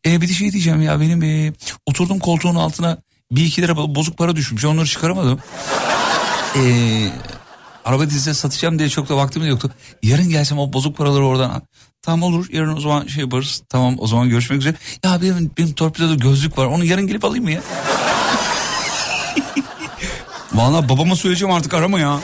[0.05, 1.53] E, bir de şey diyeceğim ya benim e,
[1.85, 2.97] oturdum koltuğun altına
[3.31, 5.39] bir iki lira bozuk para düşmüş onları çıkaramadım.
[6.55, 6.61] E,
[7.85, 9.71] araba dizide satacağım diye çok da vaktim de yoktu.
[10.03, 11.59] Yarın gelsem o bozuk paraları oradan al.
[12.01, 13.63] Tamam olur yarın o zaman şey yaparız.
[13.69, 14.75] Tamam o zaman görüşmek üzere.
[15.03, 17.61] Ya benim, benim torpidoda gözlük var onu yarın gelip alayım mı ya?
[20.53, 22.19] Vallahi babama söyleyeceğim artık arama ya.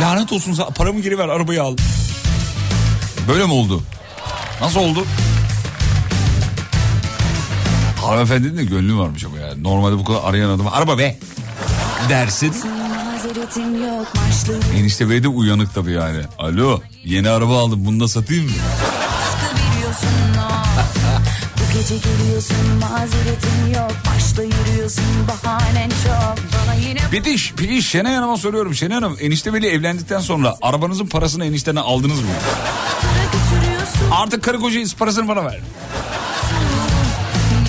[0.00, 1.76] Lanet olsun paramı geri ver arabayı al.
[3.28, 3.82] Böyle mi oldu?
[4.60, 5.04] Nasıl oldu?
[7.96, 9.54] Hanımefendinin de gönlü varmış ama ya.
[9.56, 11.18] Normalde bu kadar arayan adama araba be
[12.08, 12.54] dersin.
[13.56, 16.22] Mazeretim yok maçlı Enişte bey de uyanık tabii yani.
[16.38, 18.50] Alo yeni araba aldım bunu da satayım mı?
[21.56, 26.36] Bu gece geliyorsun mazeretim yok Başta yürüyorsun bahanen çok
[26.66, 28.74] Bana yine Bir de, bir de Şenay Hanım'a soruyorum.
[28.74, 32.28] Şenay Hanım enişte beyle evlendikten sonra arabanızın parasını eniştene aldınız mı?
[34.12, 35.60] Artık karı koca parasını bana ver.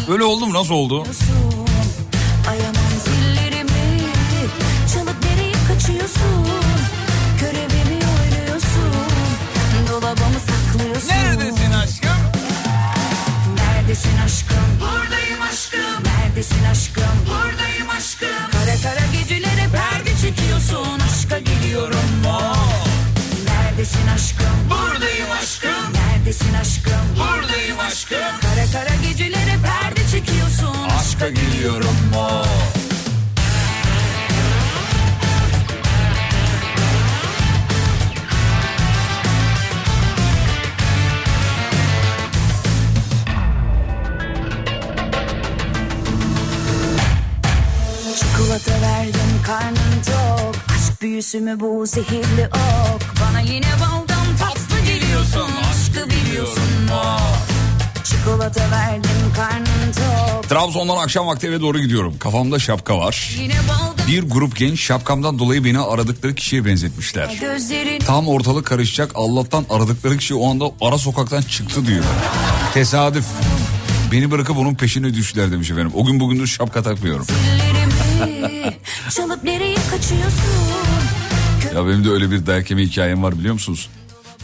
[0.09, 0.53] Öyle oldu mu?
[0.53, 1.03] Nasıl oldu?
[21.71, 22.39] Geliyorum mu?
[23.45, 24.47] Neredesin aşkım?
[24.69, 25.93] Buradayım aşkım.
[25.93, 26.93] Neredesin aşkım?
[27.15, 28.17] Buradayım aşkım.
[28.17, 30.75] Kara kara gecelere perde çekiyorsun.
[30.99, 32.43] Aşka geliyorum mu?
[48.15, 50.60] Çikolata verdim karnın tok
[51.01, 52.49] büyüsü mü bu zehirli
[52.95, 57.01] ok Bana yine baldan tatlı geliyorsun Aşkı biliyorsun mu?
[58.03, 62.17] Çikolata verdim karnın tok Trabzon'dan akşam vakti eve doğru gidiyorum.
[62.19, 63.35] Kafamda şapka var.
[64.07, 67.37] Bir grup genç şapkamdan dolayı beni aradıkları kişiye benzetmişler.
[67.41, 72.03] gözlerin Tam ortalık karışacak Allah'tan aradıkları kişi o anda ara sokaktan çıktı diyor.
[72.73, 73.25] Tesadüf.
[74.11, 75.91] Beni bırakıp onun peşine düştüler demiş efendim.
[75.95, 77.25] O gün bugündür şapka takmıyorum.
[77.53, 77.80] ellerimi
[79.09, 80.41] Çalıp nereye kaçıyorsun?
[81.75, 83.89] Ya benim de öyle bir dayak yeme hikayem var biliyor musunuz?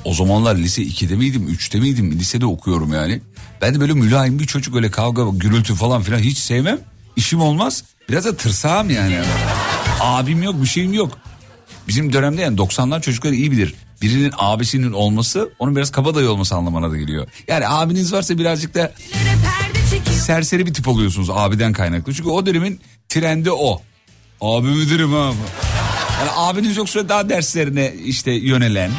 [0.06, 3.22] O zamanlar lise 2'de miydim 3'te miydim lisede okuyorum yani.
[3.62, 6.80] Ben de böyle mülayim bir çocuk öyle kavga gürültü falan filan hiç sevmem.
[7.16, 7.84] İşim olmaz.
[8.10, 9.20] Biraz da tırsağım yani.
[10.02, 11.18] Abim yok bir şeyim yok.
[11.88, 13.73] Bizim dönemde yani 90'lar çocukları iyi bilir.
[14.02, 17.28] Birinin abisinin olması onun biraz kabadayı olması anlamına da geliyor.
[17.48, 18.94] Yani abiniz varsa birazcık da?
[20.12, 22.13] Serseri bir tip oluyorsunuz abiden kaynaklı.
[22.13, 22.79] Çünkü o dönemin
[23.10, 23.81] trendi o.
[24.42, 25.33] Abi müdürüm ha.
[26.19, 28.92] Yani abiniz yoksa daha derslerine işte yönelen,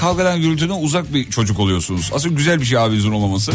[0.00, 2.10] kavgadan gürültüden uzak bir çocuk oluyorsunuz.
[2.14, 3.52] Aslında güzel bir şey abinizin olmaması.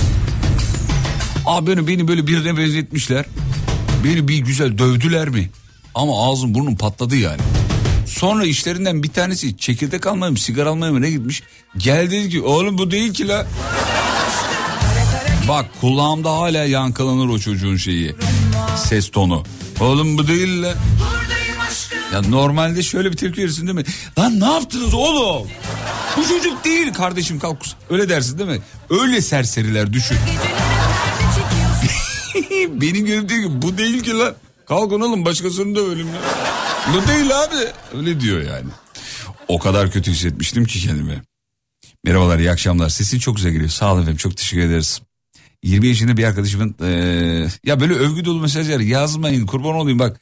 [1.45, 3.25] Abi beni, böyle birine benzetmişler.
[4.03, 5.49] Beni bir güzel dövdüler mi?
[5.95, 7.41] Ama ağzım burnum patladı yani.
[8.05, 11.43] Sonra işlerinden bir tanesi çekirdek almaya mı sigara almaya mı ne gitmiş.
[11.77, 13.47] Geldi dedi ki oğlum bu değil ki la.
[15.49, 18.15] Bak kulağımda hala yankılanır o çocuğun şeyi.
[18.77, 19.43] Ses tonu.
[19.79, 20.73] Oğlum bu değil la.
[20.99, 21.99] Buradayım aşkım.
[22.13, 23.83] Ya normalde şöyle bir tepki verirsin değil mi?
[24.19, 25.47] Lan ne yaptınız oğlum?
[26.17, 27.57] Bu çocuk değil kardeşim kalk.
[27.89, 28.59] Öyle dersin değil mi?
[28.89, 30.17] Öyle serseriler düşün.
[32.81, 34.35] Benim görüp diyor ki bu değil ki lan.
[34.67, 36.21] Kalkın oğlum başkasını da ölüm ya.
[36.93, 37.67] Bu değil abi.
[37.97, 38.69] Öyle diyor yani.
[39.47, 41.21] O kadar kötü hissetmiştim ki kendimi.
[42.05, 42.89] Merhabalar iyi akşamlar.
[42.89, 43.69] Sesin çok güzel geliyor.
[43.69, 45.01] Sağ olun efendim çok teşekkür ederiz.
[45.63, 50.21] 20 yaşında bir arkadaşımın eee, ya böyle övgü dolu mesajlar yazmayın kurban olayım bak.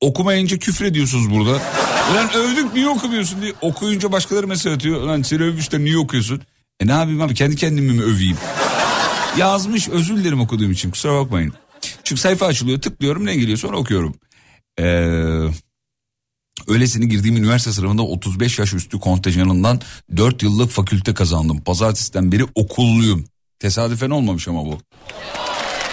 [0.00, 1.62] Okumayınca küfür ediyorsunuz burada.
[2.12, 5.02] Ulan övdük niye okumuyorsun diye okuyunca başkaları mesaj atıyor.
[5.02, 6.42] Ulan seni övmüşler niye okuyorsun?
[6.80, 8.36] E ne yapayım abi kendi kendimi mi öveyim?
[9.38, 11.52] Yazmış özür dilerim okuduğum için kusura bakmayın.
[12.04, 14.14] Çünkü sayfa açılıyor tıklıyorum ne geliyor sonra okuyorum.
[14.78, 15.50] Eee...
[16.68, 19.80] Öylesine girdiğim üniversite sınavında 35 yaş üstü kontenjanından
[20.16, 21.60] 4 yıllık fakülte kazandım.
[21.60, 23.24] Pazartesiden beri okulluyum.
[23.62, 24.78] Tesadüfen olmamış ama bu.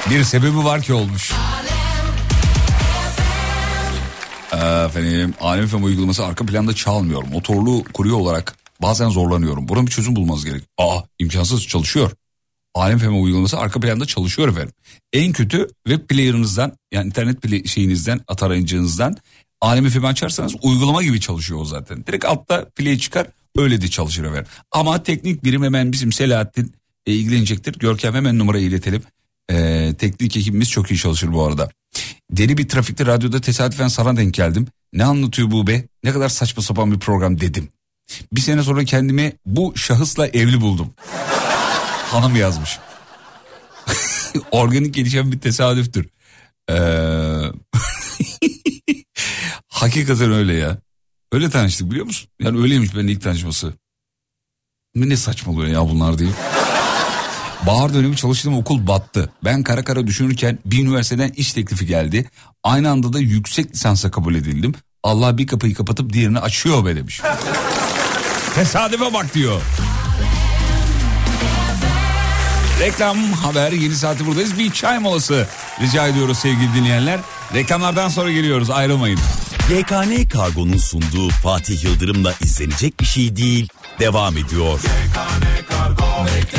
[0.09, 1.31] Bir sebebi var ki olmuş.
[4.85, 7.23] Efendim Alem FM uygulaması arka planda çalmıyor.
[7.23, 9.67] Motorlu kurye olarak bazen zorlanıyorum.
[9.67, 10.63] Buna bir çözüm bulmanız gerek.
[10.77, 12.11] Aa imkansız çalışıyor.
[12.75, 14.73] Alem FM uygulaması arka planda çalışıyor efendim.
[15.13, 19.17] En kötü web player'ınızdan yani internet play şeyinizden atarayıcınızdan
[19.61, 22.05] Alem FM açarsanız uygulama gibi çalışıyor o zaten.
[22.05, 24.45] Direkt altta play çıkar öyle de çalışır efendim.
[24.71, 26.73] Ama teknik birim hemen bizim Selahattin
[27.05, 27.79] e, ilgilenecektir.
[27.79, 29.03] Görkem hemen numarayı iletelim.
[29.51, 31.69] Ee, teknik ekibimiz çok iyi çalışır bu arada.
[32.31, 34.67] Deli bir trafikte radyoda tesadüfen sana denk geldim.
[34.93, 35.83] Ne anlatıyor bu be?
[36.03, 37.69] Ne kadar saçma sapan bir program dedim.
[38.33, 40.93] Bir sene sonra kendimi bu şahısla evli buldum.
[42.11, 42.79] Hanım yazmış.
[44.51, 46.09] Organik gelişen bir tesadüftür.
[46.69, 46.75] Ee...
[49.67, 50.77] Hakikaten öyle ya.
[51.31, 52.29] Öyle tanıştık biliyor musun?
[52.41, 53.73] Yani öyleymiş benim ilk tanışması.
[54.95, 56.29] Ne saçmalıyor ya bunlar diye.
[57.67, 59.31] Bahar dönemi çalıştığım okul battı.
[59.43, 62.29] Ben kara kara düşünürken bir üniversiteden iş teklifi geldi.
[62.63, 64.73] Aynı anda da yüksek lisansa kabul edildim.
[65.03, 67.21] Allah bir kapıyı kapatıp diğerini açıyor be demiş.
[68.55, 69.61] Tesadüfe bak diyor.
[72.79, 74.59] Reklam haber yeni saati buradayız.
[74.59, 75.47] Bir çay molası
[75.81, 77.19] rica ediyoruz sevgili dinleyenler.
[77.53, 79.19] Reklamlardan sonra geliyoruz ayrılmayın.
[79.71, 83.69] YKN Kargo'nun sunduğu Fatih Yıldırım'la izlenecek bir şey değil.
[83.99, 84.79] Devam ediyor.
[86.23, 86.58] Yemem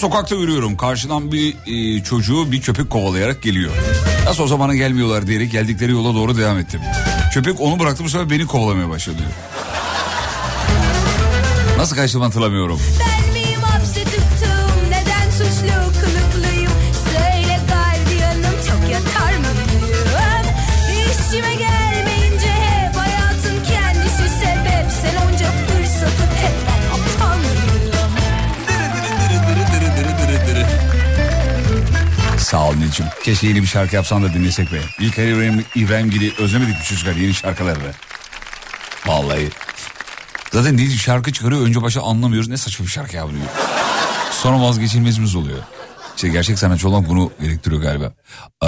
[0.00, 0.76] sokakta yürüyorum.
[0.76, 3.72] Karşıdan bir e, çocuğu bir köpek kovalayarak geliyor.
[4.24, 6.80] Nasıl o zamana gelmiyorlar diyerek geldikleri yola doğru devam ettim.
[7.34, 9.22] Köpek onu bıraktı bu sefer beni kovalamaya başladı.
[11.78, 12.80] Nasıl kaçtım hatırlamıyorum.
[32.50, 33.06] Sağ ol Necim.
[33.24, 34.80] Keşke yeni bir şarkı yapsan da dinlesek be.
[35.00, 37.92] İlk İbrahim, İbrahim Gili özlemedik mi çocuklar yeni şarkılarını?
[39.06, 39.48] Vallahi.
[40.52, 42.48] Zaten ne şarkı çıkarıyor önce başa anlamıyoruz.
[42.48, 43.42] Ne saçma bir şarkı yapıyor.
[44.42, 45.58] Sonra vazgeçilmezimiz oluyor.
[46.16, 48.12] İşte gerçek sanatçı olan bunu gerektiriyor galiba.
[48.62, 48.66] Ee,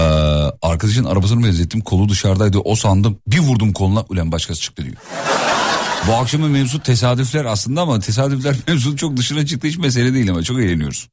[0.62, 1.80] arkadaşın arabasını benzettim.
[1.80, 2.59] Kolu dışarıdaydı.
[2.59, 3.18] O sandım.
[3.26, 4.05] Bir vurdum koluna.
[4.09, 4.97] Ulan başkası çıktı diyor.
[6.07, 10.43] Bu akşamın mevzu tesadüfler aslında ama tesadüfler mevzunun çok dışına çıktı hiç mesele değil ama
[10.43, 11.09] çok eğleniyoruz.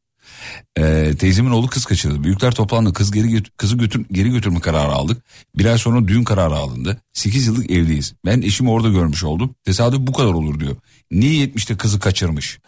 [0.79, 2.23] Ee, teyzemin oğlu kız kaçırdı.
[2.23, 2.93] Büyükler toplandı.
[2.93, 5.23] Kız geri kızı götür, geri götürme kararı aldık.
[5.55, 7.01] Bir ay sonra düğün kararı alındı.
[7.13, 8.13] 8 yıllık evliyiz.
[8.25, 9.55] Ben eşimi orada görmüş oldum.
[9.65, 10.75] Tesadüf bu kadar olur diyor.
[11.11, 12.59] Niye yetmişte kızı kaçırmış?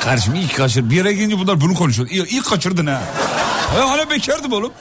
[0.00, 0.90] Kardeşim ilk kaçır.
[0.90, 2.08] Bir yere gelince bunlar bunu konuşuyor.
[2.12, 3.02] İlk, ilk kaçırdın ha.
[3.76, 4.72] Ya hala bekardım oğlum.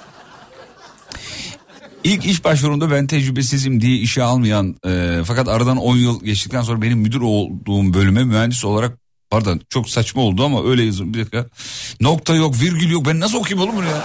[2.03, 6.81] İlk iş başvurumda ben tecrübesizim diye işe almayan e, fakat aradan 10 yıl geçtikten sonra
[6.81, 8.97] benim müdür olduğum bölüme mühendis olarak
[9.29, 11.45] pardon çok saçma oldu ama öyle yazın bir dakika.
[12.01, 14.03] Nokta yok virgül yok ben nasıl okuyayım oğlum bunu ya?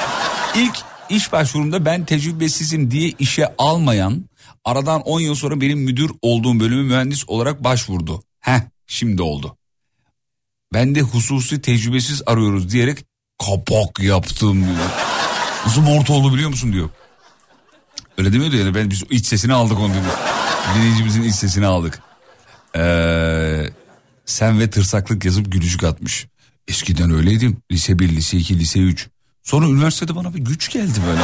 [0.56, 4.24] İlk iş başvurumda ben tecrübesizim diye işe almayan
[4.64, 8.22] aradan 10 yıl sonra benim müdür olduğum bölüme mühendis olarak başvurdu.
[8.40, 9.56] Heh şimdi oldu.
[10.72, 12.98] Ben de hususi tecrübesiz arıyoruz diyerek
[13.38, 14.90] kapak yaptım diyor.
[15.66, 16.90] Nasıl morta oldu biliyor musun diyor.
[18.18, 20.04] Öyle demiyordu yani ben biz iç sesini aldık onu diyor.
[20.74, 22.02] Dinleyicimizin iç sesini aldık.
[22.76, 23.64] Ee,
[24.26, 26.26] sen ve tırsaklık yazıp gülücük atmış.
[26.68, 27.56] Eskiden öyleydim.
[27.72, 29.08] Lise 1, lise 2, lise 3.
[29.42, 31.22] Sonra üniversitede bana bir güç geldi böyle.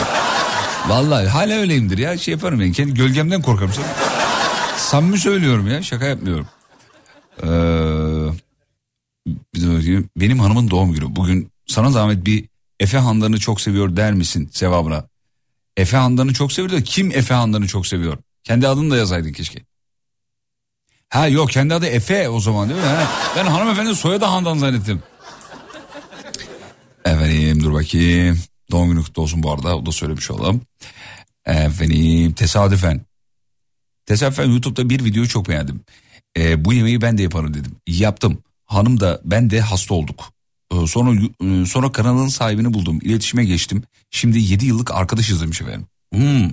[0.88, 3.72] Vallahi hala öyleyimdir ya şey yaparım yani kendi gölgemden korkarım.
[4.76, 6.46] Samimi söylüyorum ya şaka yapmıyorum.
[7.42, 8.38] Ee.
[10.16, 11.16] Benim hanımın doğum günü.
[11.16, 12.48] Bugün sana zahmet bir
[12.80, 15.08] Efe Handan'ı çok seviyor der misin sevabına?
[15.76, 18.18] Efe Handan'ı çok seviyor da kim Efe Handan'ı çok seviyor?
[18.44, 19.67] Kendi adını da yazaydın keşke.
[21.10, 22.86] Ha yok kendi adı Efe o zaman değil mi?
[23.36, 25.02] Ben hanımefendi soyadı Handan zannettim.
[27.04, 28.38] Efendim dur bakayım.
[28.70, 30.60] Doğum günü kutlu olsun bu arada o da söylemiş olalım.
[31.46, 33.00] Efendim tesadüfen.
[34.06, 35.80] Tesadüfen YouTube'da bir videoyu çok beğendim.
[36.36, 37.76] Ee, bu yemeği ben de yaparım dedim.
[37.86, 38.42] Yaptım.
[38.64, 40.32] Hanım da ben de hasta olduk.
[40.72, 42.98] Ee, sonra e, sonra kanalın sahibini buldum.
[43.02, 43.82] İletişime geçtim.
[44.10, 45.86] Şimdi 7 yıllık arkadaşız demiş efendim.
[46.14, 46.50] Hmm.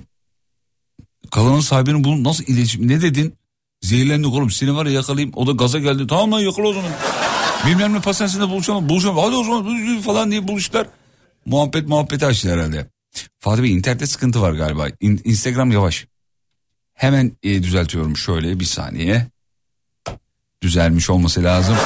[1.30, 3.34] Kanalın sahibini bul nasıl iletişim ne dedin?
[3.82, 5.32] Zehirlendik oğlum seni var ya yakalayayım.
[5.36, 6.06] O da gaza geldi.
[6.06, 6.90] Tamam lan yakala o zaman.
[7.66, 8.88] Bilmem ne pastanesinde buluşalım.
[8.88, 9.18] Buluşalım.
[9.18, 10.86] Hadi o zaman falan diye buluştular.
[11.46, 12.86] Muhabbet muhabbeti açtı herhalde.
[13.38, 14.88] Fatih Bey internette sıkıntı var galiba.
[15.00, 16.06] İn- Instagram yavaş.
[16.94, 19.26] Hemen e, düzeltiyorum şöyle bir saniye.
[20.62, 21.76] Düzelmiş olması lazım.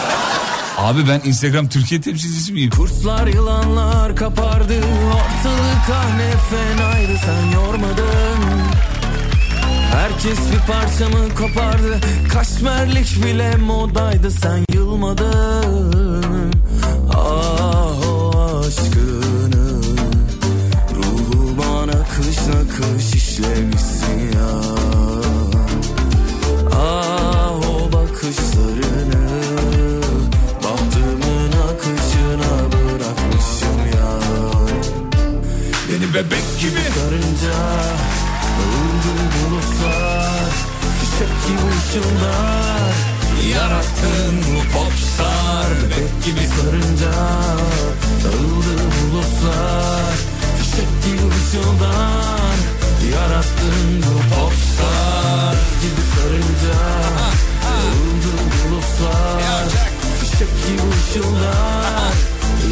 [0.76, 2.70] Abi ben Instagram Türkiye temsilcisi miyim?
[2.70, 4.78] Kurslar yılanlar kapardı
[5.09, 8.41] Ortalık kahne fenaydı sen yormadın
[9.93, 12.01] Herkes bir parçamı kopardı?
[12.32, 14.30] Kaşmerlik bile modaydı.
[14.30, 16.53] Sen yılmadın.
[17.14, 19.82] Ah o aşkını.
[20.97, 24.61] Ruhuma nakış nakış işlemişsin ya.
[26.72, 29.30] Ah o bakışlarını
[30.57, 34.11] Bahtımın akışına bırakmışım ya.
[35.88, 36.80] Beni bebek gibi.
[36.95, 38.30] Sarınca
[39.01, 40.51] dağıldı bulutlar
[41.01, 42.94] Fişek gibi ışıldar
[43.55, 46.46] Yarattın bu popstar bebek gibi.
[46.46, 47.12] Sarınca
[48.24, 50.14] dağıldı bulutlar
[50.59, 52.57] Fişek gibi ışıldar
[53.12, 56.78] Yarattın bu popstar Gibi sarınca
[57.64, 59.68] dağıldı bulutlar
[60.20, 62.14] Fişek gibi ışıldar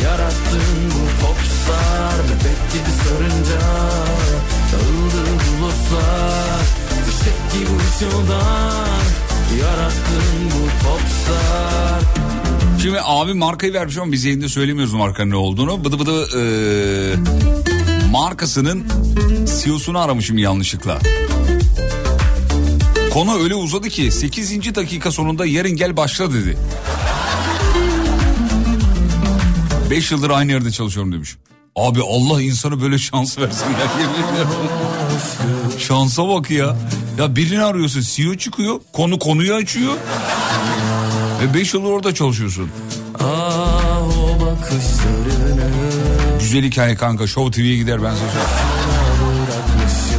[0.04, 3.68] Yarattın bu popstar Bebek gibi sarınca
[4.72, 5.26] Dağıldı
[5.60, 6.60] bulutlar
[7.06, 8.98] Fişek gibi ışıldar
[9.60, 12.00] Yarattın bu popstar
[12.82, 15.84] Şimdi abi markayı vermiş ama biz yayında söylemiyoruz markanın ne olduğunu.
[15.84, 17.16] Bıdı bıdı eee,
[18.10, 18.86] markasının
[19.64, 20.98] CEO'sunu aramışım yanlışlıkla.
[23.12, 24.74] Konu öyle uzadı ki 8.
[24.74, 26.58] dakika sonunda yarın gel başla dedi.
[29.90, 31.36] 5 yıldır aynı yerde çalışıyorum demiş.
[31.78, 34.00] Abi Allah insanı böyle şans versin ya.
[34.00, 35.78] yemin.
[35.78, 36.76] Şansa bak ya.
[37.18, 39.92] Ya birini arıyorsun CEO çıkıyor konu konuyu açıyor.
[41.42, 42.70] Ve 5 yıldır orada çalışıyorsun.
[46.40, 48.48] Güzel hikaye kanka Show TV'ye gider ben söyleyeyim.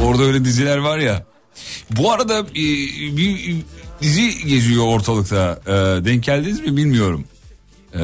[0.02, 1.24] Orada öyle diziler var ya.
[1.90, 2.64] Bu arada e,
[3.16, 3.56] bir
[4.02, 5.60] dizi geziyor ortalıkta.
[5.66, 7.24] E, denk geldiniz mi bilmiyorum.
[7.94, 8.00] E,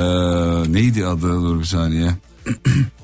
[0.72, 2.10] neydi adı dur bir saniye.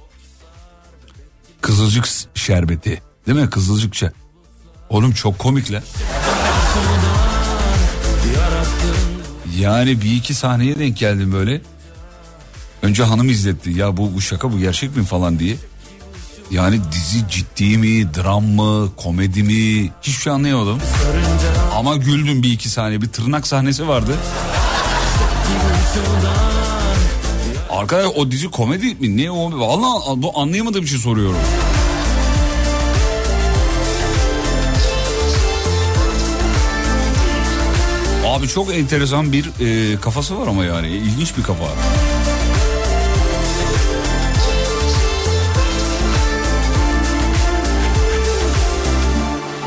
[1.63, 3.03] Kızılcık şerbeti.
[3.27, 3.51] Değil mi?
[3.51, 4.21] Kızılcık şerbeti.
[4.91, 5.83] Oğlum çok komikler.
[9.59, 11.61] Yani bir iki sahneye denk geldim böyle.
[12.83, 13.71] Önce hanım izletti.
[13.71, 15.57] Ya bu, bu şaka bu gerçek mi falan diye.
[16.51, 20.79] Yani dizi ciddi mi, dram mı, komedi mi hiçbir şey anlayamadım.
[21.77, 23.03] Ama güldüm bir iki saniye.
[23.03, 24.13] Bir tırnak sahnesi vardı.
[27.73, 29.17] Arkadaş o dizi komedi mi?
[29.17, 29.61] Ne o?
[29.61, 31.37] Vallahi bu anlayamadığım için soruyorum.
[38.27, 41.65] Abi çok enteresan bir e, kafası var ama yani ilginç bir kafa.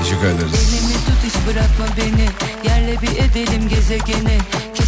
[0.03, 0.73] Teşekkür ederiz.
[0.73, 2.27] Elimi tut hiç bırakma beni
[2.67, 4.37] Yerle bir edelim gezegeni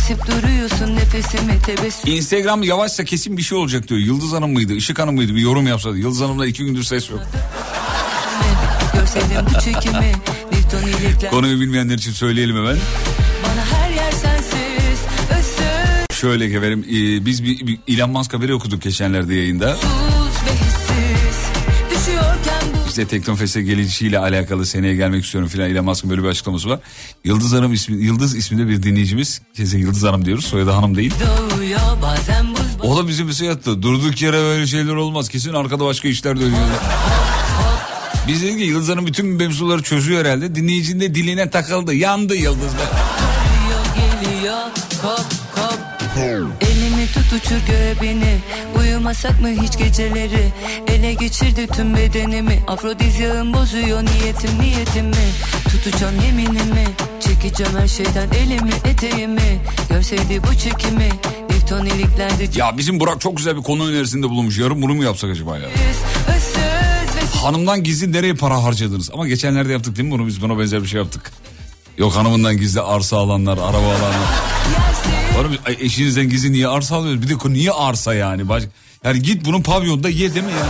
[0.08, 4.00] Kesip duruyorsun nefesimi tebessüm Instagram yavaşsa kesin bir şey olacak diyor.
[4.00, 5.90] Yıldız Hanım mıydı, Işık Hanım mıydı bir yorum yapsa.
[5.90, 7.20] Yıldız Hanım'la iki gündür ses yok.
[11.30, 12.78] Konuyu bilmeyenler için söyleyelim hemen.
[14.12, 15.00] Sensiz
[16.12, 19.78] Şöyle efendim e, biz bir, bir Elon Musk haberi okuduk geçenlerde yayında.
[19.84, 20.27] bu
[22.98, 26.80] İşte Teknofest'e gelişiyle alakalı seneye gelmek istiyorum filan Elon Musk'ın böyle bir açıklaması var.
[27.24, 29.42] Yıldız Hanım ismi, Yıldız isminde bir dinleyicimiz.
[29.54, 31.14] Kesin Yıldız Hanım diyoruz soyadı hanım değil.
[32.84, 33.82] O da bize mesaj attı.
[33.82, 35.30] Durduk yere böyle şeyler olmaz.
[35.30, 36.68] Kesin arkada başka işler dönüyor.
[38.28, 40.56] Biz dedik ki Yıldız Hanım bütün mevzuları çözüyor herhalde.
[40.56, 41.94] Dinleyicinin de diline takıldı.
[41.94, 42.84] Yandı Yıldız be.
[46.62, 48.38] Elimi tut uçur göğe beni
[48.98, 50.52] Uyumasak mı hiç geceleri
[50.88, 55.32] Ele geçirdi tüm bedenimi Afrodizyağım bozuyor niyetim niyetimi
[55.70, 56.86] Tutacağım yeminimi
[57.20, 61.10] Çekeceğim her şeyden elimi eteğimi Görseydi bu çekimi
[61.50, 64.58] Newton iliklerde Ya bizim Burak çok güzel bir konu önerisinde bulunmuş.
[64.58, 65.70] Yarın bunu mu yapsak acaba ya?
[67.42, 69.10] Hanımdan gizli nereye para harcadınız?
[69.14, 70.28] Ama geçenlerde yaptık değil mi bunu?
[70.28, 71.32] Biz buna benzer bir şey yaptık.
[71.98, 74.30] Yok hanımından gizli arsa alanlar, araba alanlar.
[75.40, 77.30] Oğlum eşinizden gizli niye arsa alıyorsunuz?
[77.30, 78.50] Bir de niye arsa yani?
[78.50, 78.64] Baş...
[79.08, 80.66] Yani git bunun pavyonda ye değil mi ya?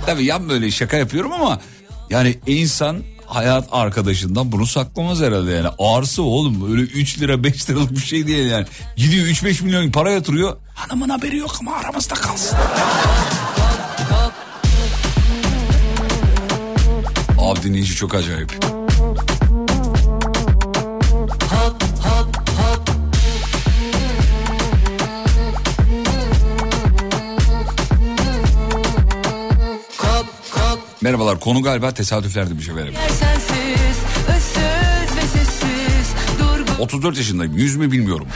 [0.06, 1.60] Tabii yan böyle şaka yapıyorum ama
[2.10, 5.68] yani insan hayat arkadaşından bunu saklamaz herhalde yani.
[5.78, 8.66] Arsa oğlum öyle 3 lira 5 liralık bir şey değil yani.
[8.96, 10.56] Gidiyor 3-5 milyon para yatırıyor.
[10.74, 12.58] Hanımın haberi yok ama aramızda kalsın.
[17.38, 18.69] Abi dinleyici çok acayip.
[31.00, 32.94] Merhabalar konu galiba tesadüfler demiş efendim.
[32.94, 33.96] yer sensiz
[34.38, 38.26] Issız ve sessiz Durgun 34 yaşındayım yüzme bilmiyorum.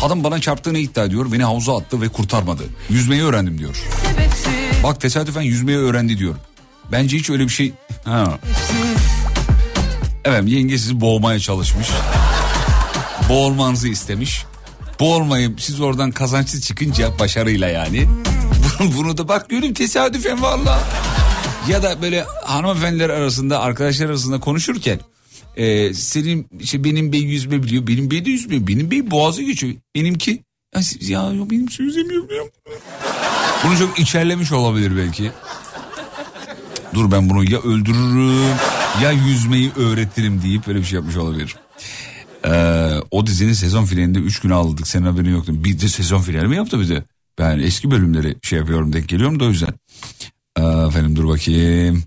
[0.00, 2.62] Hanım bana çarptığını iddia ediyor beni havuza attı ve kurtarmadı.
[2.90, 3.76] Yüzmeyi öğrendim diyor.
[4.82, 6.34] Bak tesadüfen yüzmeyi öğrendi diyor.
[6.92, 7.72] Bence hiç öyle bir şey...
[8.04, 8.38] Ha.
[10.24, 11.88] Evet yenge sizi boğmaya çalışmış.
[13.28, 14.44] Boğulmanızı istemiş.
[15.00, 18.08] Boğulmayıp siz oradan kazançlı çıkınca başarıyla yani.
[18.96, 20.78] Bunu, da bak diyorum tesadüfen valla.
[21.68, 25.00] Ya da böyle hanımefendiler arasında arkadaşlar arasında konuşurken
[25.56, 29.74] e, senin işte benim bey yüzme biliyor benim bey de yüzmüyor benim bey boğazı geçiyor
[29.94, 30.42] benimki
[30.74, 32.42] ya, ya benim su yüzemiyorum ya.
[33.64, 35.30] Bunu çok içerlemiş olabilir belki.
[36.94, 38.56] Dur ben bunu ya öldürürüm
[39.02, 41.56] ya yüzmeyi öğretirim deyip böyle bir şey yapmış olabilir.
[42.46, 45.52] Ee, o dizinin sezon finalinde 3 gün ağladık senin haberin yoktu.
[45.64, 47.04] Bir de sezon finali mi yaptı bir de?
[47.38, 49.74] Ben eski bölümleri şey yapıyorum denk geliyorum da o yüzden.
[50.88, 52.04] Efendim dur bakayım.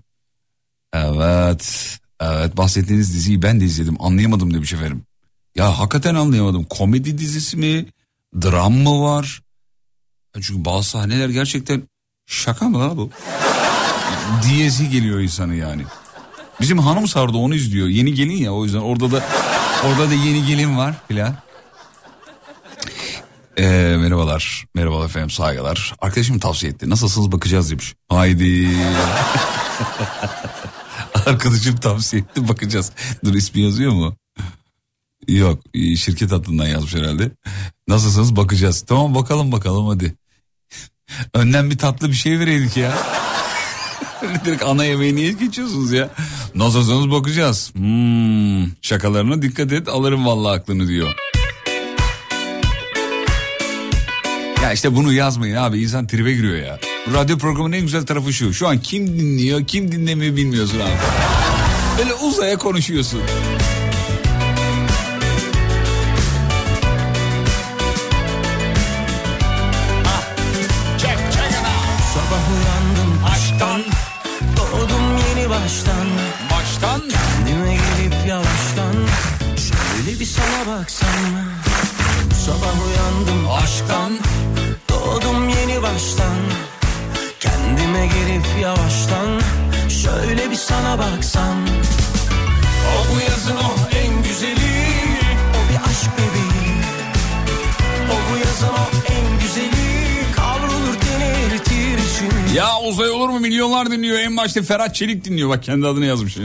[0.92, 1.98] Evet.
[2.20, 5.02] Evet bahsettiğiniz diziyi ben de izledim anlayamadım demiş efendim.
[5.56, 6.64] Ya hakikaten anlayamadım.
[6.64, 7.86] Komedi dizisi mi?
[8.42, 9.42] Dram mı var?
[10.40, 11.82] Çünkü bazı sahneler gerçekten
[12.26, 13.10] şaka mı la bu?
[14.48, 15.82] diyesi geliyor insanı yani.
[16.60, 17.88] Bizim hanım sardı onu izliyor.
[17.88, 19.24] Yeni gelin ya o yüzden orada da
[19.86, 21.34] orada da yeni gelin var filan.
[23.58, 24.66] Ee, merhabalar.
[24.74, 25.94] Merhabalar efendim saygılar.
[25.98, 26.90] Arkadaşım tavsiye etti.
[26.90, 27.94] Nasılsınız bakacağız demiş.
[28.08, 28.68] Haydi.
[31.26, 32.92] Arkadaşım tavsiye etti bakacağız.
[33.24, 34.16] Dur ismi yazıyor mu?
[35.28, 35.62] Yok
[35.96, 37.30] şirket adından yazmış herhalde.
[37.88, 38.84] Nasılsınız bakacağız.
[38.88, 40.14] Tamam bakalım bakalım hadi.
[41.34, 42.98] Önden bir tatlı bir şey vereydik ya.
[44.44, 46.10] Direkt ana yemeği niye geçiyorsunuz ya?
[46.54, 47.74] Nasılsınız bakacağız.
[47.74, 51.14] Hmm, şakalarına dikkat et alırım vallahi aklını diyor.
[54.68, 56.78] Ya işte bunu yazmayın abi insan tribe giriyor ya.
[57.06, 58.54] Bu radyo programının en güzel tarafı şu.
[58.54, 60.90] Şu an kim dinliyor kim dinlemiyor bilmiyorsun abi.
[61.98, 63.20] Böyle uzaya konuşuyorsun.
[72.14, 72.78] Sabah
[82.48, 84.12] Sabah uyandım aşktan
[84.88, 86.38] Doğdum yeni baştan
[87.40, 89.40] Kendime gelip yavaştan
[89.88, 91.56] Şöyle bir sana baksam
[92.96, 94.76] O bu yazın o en güzeli
[95.50, 96.74] O bir aşk bebeği
[98.06, 103.90] O bu yazın o en güzeli Kavrulur tenir eritir için Ya uzay olur mu milyonlar
[103.90, 104.18] dinliyor.
[104.18, 105.48] En başta Ferhat Çelik dinliyor.
[105.48, 106.36] Bak kendi adını yazmış.
[106.38, 106.40] O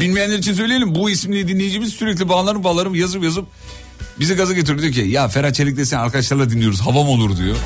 [0.00, 0.94] Bilmeyenler için söyleyelim.
[0.94, 3.46] Bu isimli dinleyicimiz sürekli bağlanıp bağlanıp yazıp yazıp
[4.20, 4.82] bizi gaza getiriyor.
[4.82, 6.80] Diyor ki ya Ferhat Çelik desen arkadaşlarla dinliyoruz.
[6.80, 7.56] Havam olur diyor.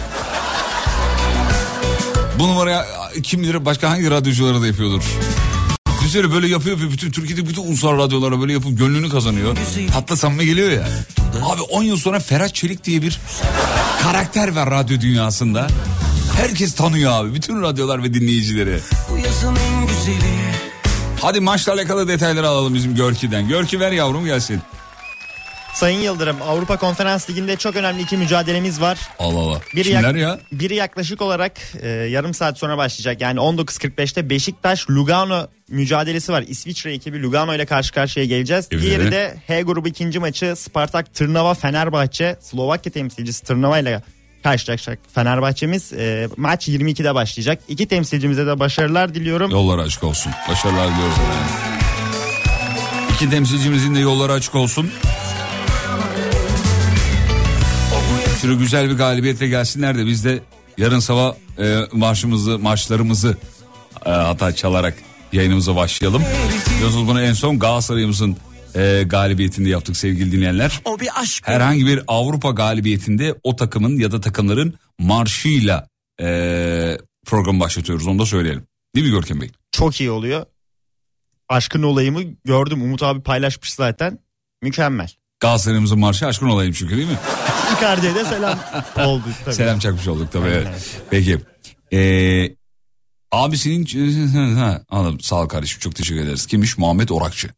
[2.39, 2.87] Bu numaraya
[3.23, 5.03] kim bilir başka hangi radyoculara da yapıyordur.
[6.01, 9.57] Düşünsene böyle yapıyor yapıyor bütün Türkiye'de bütün ulusal radyolara böyle yapıp gönlünü kazanıyor.
[9.93, 10.89] Tatlı samimi geliyor ya.
[11.45, 13.21] Abi 10 yıl sonra Ferhat Çelik diye bir
[14.03, 15.67] karakter var radyo dünyasında.
[16.37, 17.35] Herkes tanıyor abi.
[17.35, 18.81] Bütün radyolar ve dinleyicileri.
[19.11, 20.40] Bu yazın en güzeli
[21.23, 23.49] Hadi maçla alakalı detayları alalım bizim Görki'den.
[23.49, 24.61] Görki ver yavrum gelsin.
[25.75, 28.99] Sayın Yıldırım Avrupa Konferans Ligi'nde çok önemli iki mücadelemiz var.
[29.19, 29.61] Allah Allah.
[29.75, 30.39] Biri, Kimler ya?
[30.53, 31.53] biri yaklaşık olarak
[31.83, 33.21] e, yarım saat sonra başlayacak.
[33.21, 36.45] Yani 19.45'te Beşiktaş Lugano mücadelesi var.
[36.49, 38.69] İsviçre ekibi Lugano ile karşı karşıya geleceğiz.
[38.71, 38.83] Evet.
[38.83, 44.03] Diğeri de H grubu ikinci maçı Spartak Tırnava Fenerbahçe Slovakya temsilcisi Tırnava ile
[44.43, 45.93] karşılaşacak Fenerbahçe'miz.
[45.93, 47.63] E, maç 22'de başlayacak.
[47.69, 49.51] İki temsilcimize de başarılar diliyorum.
[49.51, 50.33] Yolları açık olsun.
[50.49, 51.81] Başarılar diliyoruz efendim.
[53.15, 54.91] İki temsilcimizin de yolları açık olsun.
[58.43, 60.39] Şöyle güzel bir galibiyetle gelsinler de biz de
[60.79, 63.37] yarın sabah e, marşımızı, marşlarımızı
[64.07, 64.95] e, hatta çalarak
[65.33, 66.23] yayınımıza başlayalım.
[66.77, 68.37] Biliyorsunuz bunu en son Galatasaray'ımızın
[68.75, 70.81] e, galibiyetinde yaptık sevgili dinleyenler.
[70.85, 75.89] O bir aşk Herhangi bir Avrupa galibiyetinde o takımın ya da takımların marşıyla
[76.21, 78.65] e, program başlatıyoruz onu da söyleyelim.
[78.95, 79.51] Değil mi Görkem Bey?
[79.73, 80.47] Çok iyi oluyor.
[81.49, 82.83] Aşkın olayımı gördüm.
[82.83, 84.19] Umut abi paylaşmış zaten.
[84.63, 85.09] Mükemmel.
[85.41, 87.19] Galatasaray'ımızın marşı aşkın olayım çünkü değil mi?
[87.79, 88.59] Icardi'ye de selam
[88.97, 89.55] oldu tabii.
[89.55, 90.49] Selam çakmış olduk tabii.
[90.49, 90.69] evet.
[91.11, 91.39] Peki.
[91.93, 92.57] Ee,
[93.33, 93.87] abisinin...
[94.57, 95.21] Ha, anladım.
[95.21, 96.47] Sağ ol kardeşim çok teşekkür ederiz.
[96.47, 96.79] Kimmiş?
[96.79, 97.49] Muhammed Orakçı.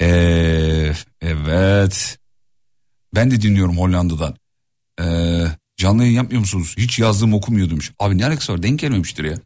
[0.00, 2.18] Ee, evet.
[3.14, 4.36] Ben de dinliyorum Hollanda'dan.
[5.00, 5.44] Ee,
[5.76, 6.74] canlı yayın yapmıyor musunuz?
[6.78, 7.90] Hiç yazdığım okumuyor demiş.
[7.98, 8.62] Abi ne alakası var?
[8.62, 9.36] Denk gelmemiştir ya.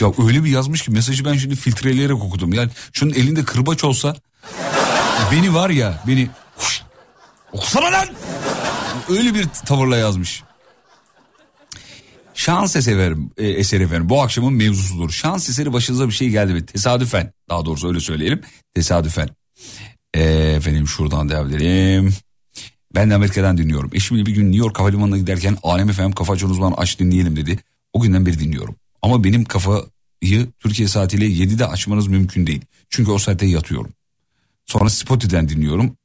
[0.00, 2.52] Ya öyle bir yazmış ki mesajı ben şimdi filtreleyerek okudum.
[2.52, 4.16] Yani şunun elinde kırbaç olsa
[5.32, 6.30] beni var ya beni
[7.52, 8.08] okusana lan
[9.08, 10.42] öyle bir tavırla yazmış.
[12.34, 15.10] Şans eseri, e, eseri efendim bu akşamın mevzusudur.
[15.10, 16.66] Şans eseri başınıza bir şey geldi mi?
[16.66, 18.40] Tesadüfen daha doğrusu öyle söyleyelim.
[18.74, 19.28] Tesadüfen.
[20.14, 20.22] E,
[20.56, 22.14] efendim şuradan devam edelim.
[22.94, 23.90] Ben de Amerika'dan dinliyorum.
[23.94, 27.58] Eşimle bir gün New York Havalimanı'na giderken Alem efendim kafa açan uzman aç dinleyelim dedi.
[27.92, 28.76] O günden beri dinliyorum.
[29.02, 32.60] Ama benim kafayı Türkiye saatiyle 7'de açmanız mümkün değil.
[32.90, 33.90] Çünkü o saatte yatıyorum.
[34.66, 35.96] Sonra Spotify'den dinliyorum.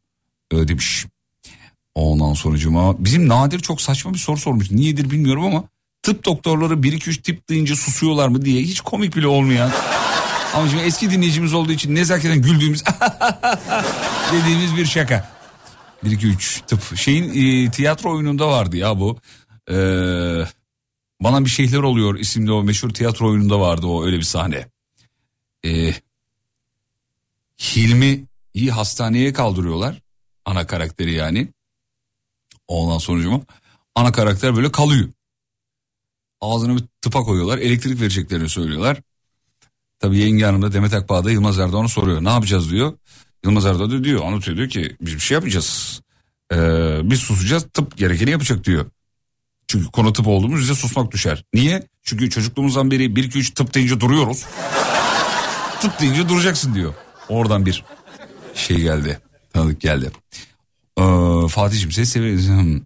[0.52, 1.06] Öyle demiş.
[1.96, 4.72] Ondan sonucuma bizim Nadir çok saçma bir soru sormuş.
[4.72, 5.64] Niyedir bilmiyorum ama
[6.08, 9.72] tıp doktorları 1-2-3 tip deyince susuyorlar mı diye hiç komik bile olmayan.
[10.54, 12.84] Ama şimdi eski dinleyicimiz olduğu için nezaketen güldüğümüz
[14.34, 15.30] dediğimiz bir şaka.
[16.06, 16.98] 1-2-3 tıp.
[16.98, 19.18] Şeyin e, tiyatro oyununda vardı ya bu.
[19.70, 20.46] Ee,
[21.22, 24.68] bana bir şeyler oluyor isimli o meşhur tiyatro oyununda vardı o öyle bir sahne.
[25.66, 25.94] Ee,
[27.60, 30.02] Hilmi'yi hastaneye kaldırıyorlar.
[30.46, 31.48] Ana karakteri yani.
[32.68, 33.42] Ondan sonucuma
[33.96, 35.10] ana karakter böyle kalıyor.
[36.42, 37.58] Ağzına bir tıpa koyuyorlar.
[37.58, 39.02] Elektrik vereceklerini söylüyorlar.
[40.00, 42.24] Tabii yenge hanım da Demet Akbağ da Yılmaz Erdoğan'a soruyor.
[42.24, 42.94] Ne yapacağız diyor.
[43.46, 46.02] Yılmaz Erdoğan da diyor anlatıyor diyor ki biz bir şey yapacağız.
[46.54, 48.86] Ee, biz susacağız tıp gerekeni yapacak diyor.
[49.68, 51.44] Çünkü konu tıp olduğumuz bize susmak düşer.
[51.54, 51.88] Niye?
[52.04, 54.46] Çünkü çocukluğumuzdan beri 1-2-3 tıp deyince duruyoruz.
[55.82, 56.94] tıp deyince duracaksın diyor.
[57.30, 57.84] Oradan bir
[58.54, 59.20] şey geldi.
[59.54, 60.12] Tanıdık geldi.
[60.98, 61.04] Ee,
[61.50, 62.48] Fatih'cim seni.
[62.48, 62.82] Hmm.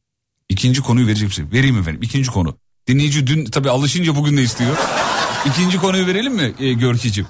[0.49, 1.49] İkinci konuyu verecek misin?
[1.51, 2.01] Vereyim efendim.
[2.03, 2.57] İkinci konu.
[2.87, 4.77] Dinleyici dün tabii alışınca bugün de istiyor.
[5.45, 7.27] İkinci konuyu verelim mi e, Görki'cim?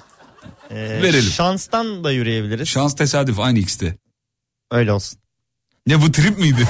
[0.70, 1.30] Ee, Verelim.
[1.30, 2.68] Şanstan da yürüyebiliriz.
[2.68, 3.98] Şans tesadüf aynı ikisi
[4.70, 5.18] Öyle olsun.
[5.86, 6.68] Ne bu trip miydi?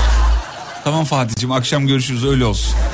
[0.84, 2.74] tamam Fatih'cim akşam görüşürüz öyle olsun.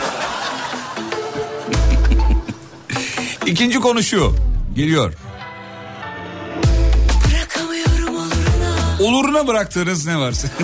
[3.47, 4.37] İkinci konu şu.
[4.75, 5.15] Geliyor.
[9.01, 10.49] Oluruna bıraktığınız ne varsa.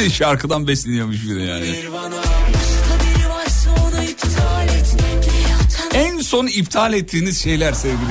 [0.08, 1.76] Şarkıdan besleniyormuş bir de yani.
[5.94, 7.98] En son iptal ettiğiniz şeyler sevgili.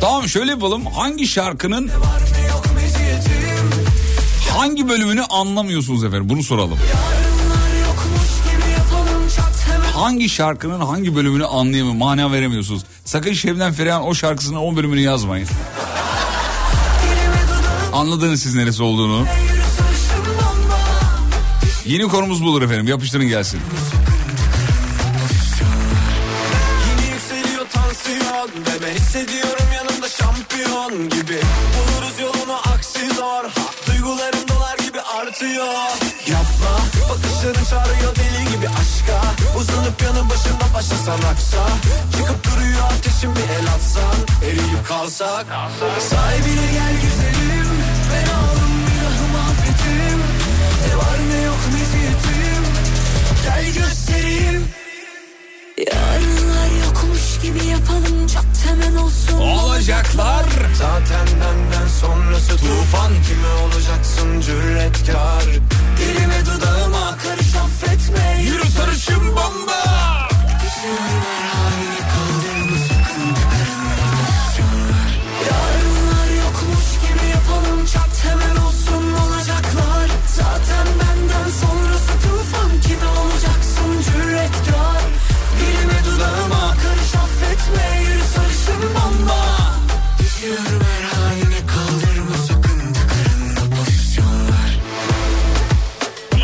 [0.00, 0.86] Tamam şöyle yapalım.
[0.86, 1.90] Hangi şarkının
[4.50, 6.28] hangi bölümünü anlamıyorsunuz efendim?
[6.28, 6.78] Bunu soralım.
[6.78, 7.19] Yarınlar
[10.00, 12.84] Hangi şarkının hangi bölümünü anlayamıyor, mana veremiyorsunuz.
[13.04, 15.48] Sakın Şebnem Ferah'ın o şarkısının o bölümünü yazmayın.
[17.92, 19.26] Anladınız siz neresi olduğunu.
[21.86, 22.88] Yeni konumuz budur efendim.
[22.88, 23.60] Yapıştırın gelsin.
[28.56, 31.38] Ve ben hissediyorum yanımda şampiyon gibi
[31.76, 33.44] Buluruz yolunu aksi zor
[33.86, 34.39] Duygularım
[35.40, 35.66] artıyor
[36.26, 36.74] Yapma
[37.10, 39.20] bakışların çağırıyor deli gibi aşka.
[39.58, 41.66] Uzanıp yanı başında başlasan aksa.
[42.12, 44.16] Çıkıp duruyor ateşin bir el atsan.
[44.44, 45.46] Eriyip kalsak.
[46.10, 47.68] Sahibine gel güzelim.
[48.12, 50.18] Ben alım günahım affetim
[50.88, 52.64] Ne var ne yok meziyetim
[53.44, 54.68] Gel göstereyim.
[55.78, 59.38] Yarınlar yokmuş gibi yapalım çat hemen olsun.
[59.38, 60.44] Olacaklar.
[60.74, 63.12] Zaten benden sonrası tufan.
[63.28, 65.44] Kime olacaksın cüretkar?
[65.98, 68.42] Dilime dudağıma karış affetme.
[68.42, 69.80] Yürü sarışın bomba.
[70.90, 71.39] Yarınlar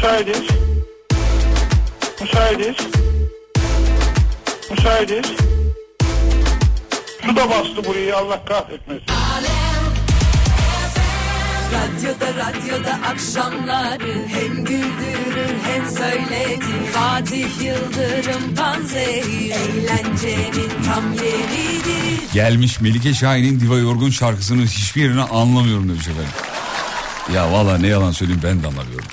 [0.07, 0.43] Müsaitiz.
[2.21, 2.77] Müsaitiz.
[4.71, 5.27] Müsaitiz.
[7.27, 9.07] Su da bastı burayı Allah kahretmesin.
[11.73, 16.87] Radyoda radyoda akşamları hem güldürür hem söyletir.
[16.93, 22.33] Fatih Yıldırım Panzehir eğlencenin tam yeridir.
[22.33, 26.33] Gelmiş Melike Şahin'in Diva Yorgun şarkısının hiçbir yerini anlamıyorum demiş efendim.
[27.35, 29.07] Ya valla ne yalan söyleyeyim ben de anlamıyorum.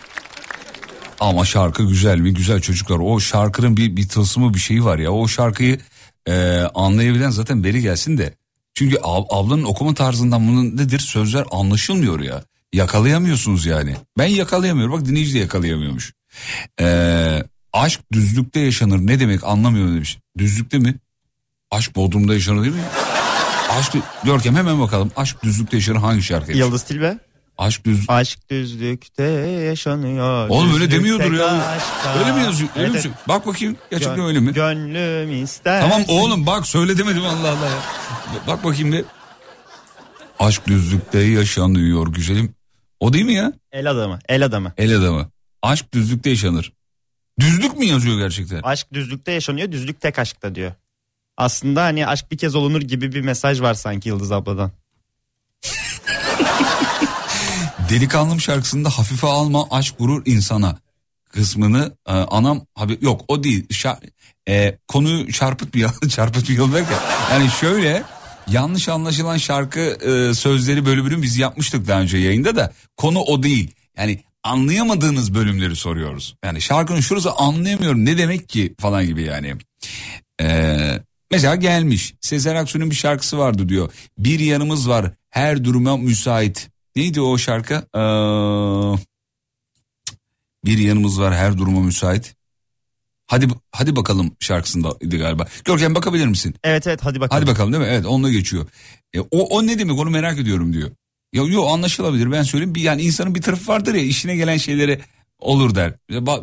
[1.20, 2.34] Ama şarkı güzel mi?
[2.34, 2.99] Güzel çocuklar.
[3.01, 5.11] O şarkının bir, bir tılsımı bir şeyi var ya.
[5.11, 5.80] O şarkıyı
[6.28, 8.34] e, anlayabilen zaten beri gelsin de.
[8.74, 10.99] Çünkü ab- ablanın okuma tarzından bunun nedir?
[10.99, 12.43] Sözler anlaşılmıyor ya.
[12.74, 13.95] Yakalayamıyorsunuz yani.
[14.18, 14.93] Ben yakalayamıyorum.
[14.99, 16.14] Bak dinleyici de yakalayamıyormuş.
[16.82, 17.43] E,
[17.74, 18.97] aşk düzlükte yaşanır.
[18.97, 20.18] Ne demek anlamıyorum demiş.
[20.38, 20.95] Düzlükte mi?
[21.72, 22.82] Aşk Bodrum'da yaşanır değil mi?
[23.70, 23.93] Aşk
[24.24, 25.11] Görkem hemen bakalım.
[25.16, 26.51] Aşk düzlükte yaşanır hangi şarkı?
[26.57, 27.18] Yıldız Tilbe.
[27.58, 29.24] Aşk düz Aşk düzlükte
[29.68, 30.49] yaşanıyor.
[30.49, 31.47] Oğlum öyle demiyordur ya.
[31.68, 32.20] aşkta.
[32.20, 32.70] Öyle mi yazıyor?
[32.76, 33.22] Öyle mi Evet, söylüyor?
[33.28, 34.54] Bak bakayım gerçekten Gön- öyle mi?
[34.54, 35.82] Gönlüm ister.
[35.82, 37.78] Tamam oğlum bak söyle demedim Allah Allah ya.
[38.47, 39.06] Bak bakayım bir.
[40.39, 42.56] Aşk düzlükte yaşanıyor güzelim.
[42.99, 43.54] O değil mi ya?
[43.72, 44.20] El adamı.
[44.30, 44.74] El adamı.
[44.78, 45.30] El adamı.
[45.62, 46.74] Aşk düzlükte yaşanır.
[47.39, 48.62] Düzlük mü yazıyor gerçekten?
[48.64, 49.72] Aşk düzlükte yaşanıyor.
[49.72, 50.72] Düzlük tek aşkta diyor.
[51.38, 54.72] Aslında hani aşk bir kez olunur gibi bir mesaj var sanki Yıldız abladan.
[57.93, 60.77] Delikanlım şarkısında hafife alma aşk vurur insana
[61.29, 63.73] kısmını e, anam habi yok o değil.
[63.73, 63.99] Şa,
[64.49, 66.97] e, konuyu çarpıtmayalım çarpıtmayalım derken
[67.31, 68.03] yani şöyle
[68.47, 73.71] yanlış anlaşılan şarkı e, sözleri bölümünü biz yapmıştık daha önce yayında da konu o değil.
[73.97, 76.35] Yani anlayamadığınız bölümleri soruyoruz.
[76.45, 79.55] Yani şarkının şurası anlayamıyorum ne demek ki falan gibi yani.
[80.41, 80.77] E,
[81.31, 83.91] mesela gelmiş Sezen Aksu'nun bir şarkısı vardı diyor.
[84.17, 87.99] Bir yanımız var her duruma müsait neydi o şarkı Ee,
[90.65, 92.35] bir yanımız var her duruma müsait.
[93.27, 95.47] Hadi hadi bakalım şarkısındaydı galiba.
[95.65, 96.55] Görkem bakabilir misin?
[96.63, 97.41] Evet evet hadi bakalım.
[97.41, 97.89] Hadi bakalım değil mi?
[97.91, 98.65] Evet onunla geçiyor.
[99.13, 100.91] E, o, o ne demek onu merak ediyorum diyor.
[101.33, 102.75] Ya yok anlaşılabilir ben söyleyeyim.
[102.75, 104.99] Bir, yani insanın bir tarafı vardır ya işine gelen şeylere
[105.39, 105.93] olur der.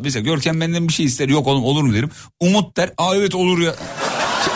[0.01, 2.09] Mesela, Görkem benden bir şey ister yok oğlum olur mu derim.
[2.39, 3.75] Umut der aa evet olur ya.
[4.45, 4.53] Şey,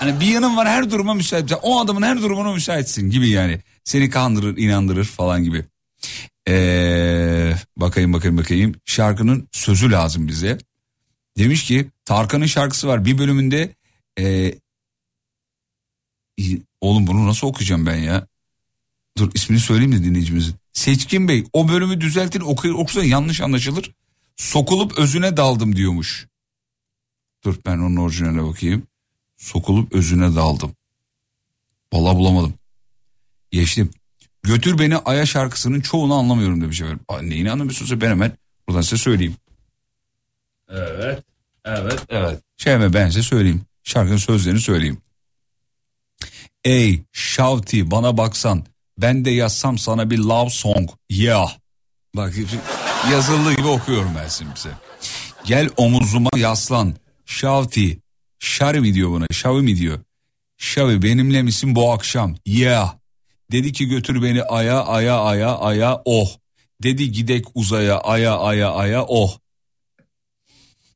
[0.00, 1.52] Hani bir yanın var her duruma müsait.
[1.62, 3.60] O adamın her durumuna müsaitsin gibi yani.
[3.84, 5.64] Seni kandırır inandırır falan gibi.
[6.48, 8.74] Ee, bakayım bakayım bakayım.
[8.84, 10.58] Şarkının sözü lazım bize.
[11.38, 13.74] Demiş ki Tarkan'ın şarkısı var bir bölümünde
[14.18, 14.54] ee,
[16.36, 18.26] İyi, Oğlum bunu nasıl okuyacağım ben ya?
[19.18, 20.54] Dur ismini söyleyeyim de dinleyicimizin.
[20.72, 23.94] Seçkin Bey o bölümü düzeltin oku, okusan yanlış anlaşılır.
[24.36, 26.28] Sokulup özüne daldım diyormuş.
[27.44, 28.86] Dur ben onun orijinaline bakayım.
[29.36, 30.72] Sokulup özüne daldım.
[31.92, 32.54] Vallahi bulamadım.
[33.50, 33.90] Geçtim.
[34.42, 37.00] Götür beni Aya şarkısının çoğunu anlamıyorum demiş efendim.
[37.22, 38.32] Neyini anlamıyorsunuz ben hemen
[38.68, 39.36] buradan size söyleyeyim.
[40.68, 41.24] Evet.
[41.64, 42.06] Evet.
[42.08, 42.40] Evet.
[42.56, 43.62] Şey hemen ben size söyleyeyim.
[43.84, 44.98] Şarkının sözlerini söyleyeyim.
[46.64, 48.64] Ey Şavti bana baksan
[48.98, 50.90] ben de yazsam sana bir love song.
[51.10, 51.46] Ya.
[52.16, 52.34] Bak
[53.12, 54.74] yazıldığı gibi okuyorum ben şimdi size.
[55.44, 56.94] Gel omuzuma yaslan.
[57.26, 57.98] Şavti.
[58.38, 59.26] Şarvi mi diyor buna?
[59.32, 59.98] Şavi mi diyor?
[60.56, 62.36] Şavi benimle misin bu akşam?
[62.46, 62.99] Ya.
[63.52, 66.28] Dedi ki götür beni aya aya aya aya oh.
[66.82, 69.38] Dedi gidek uzaya aya aya aya oh.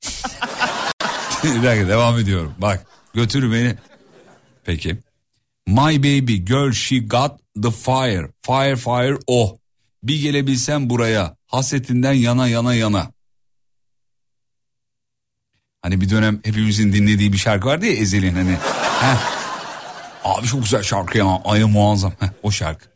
[1.45, 2.55] bir dakika devam ediyorum.
[2.59, 3.75] Bak götür beni.
[4.65, 4.99] Peki.
[5.67, 8.29] My baby girl she got the fire.
[8.43, 9.57] Fire fire oh.
[10.03, 11.37] Bir gelebilsem buraya.
[11.47, 13.11] Hasetinden yana yana yana.
[15.83, 18.53] Hani bir dönem hepimizin dinlediği bir şarkı vardı ya Ezel'in hani.
[19.01, 19.34] Heh.
[20.25, 21.43] Abi çok güzel şarkı ya.
[21.45, 22.13] Aya muazzam.
[22.21, 22.87] Heh, o şarkı.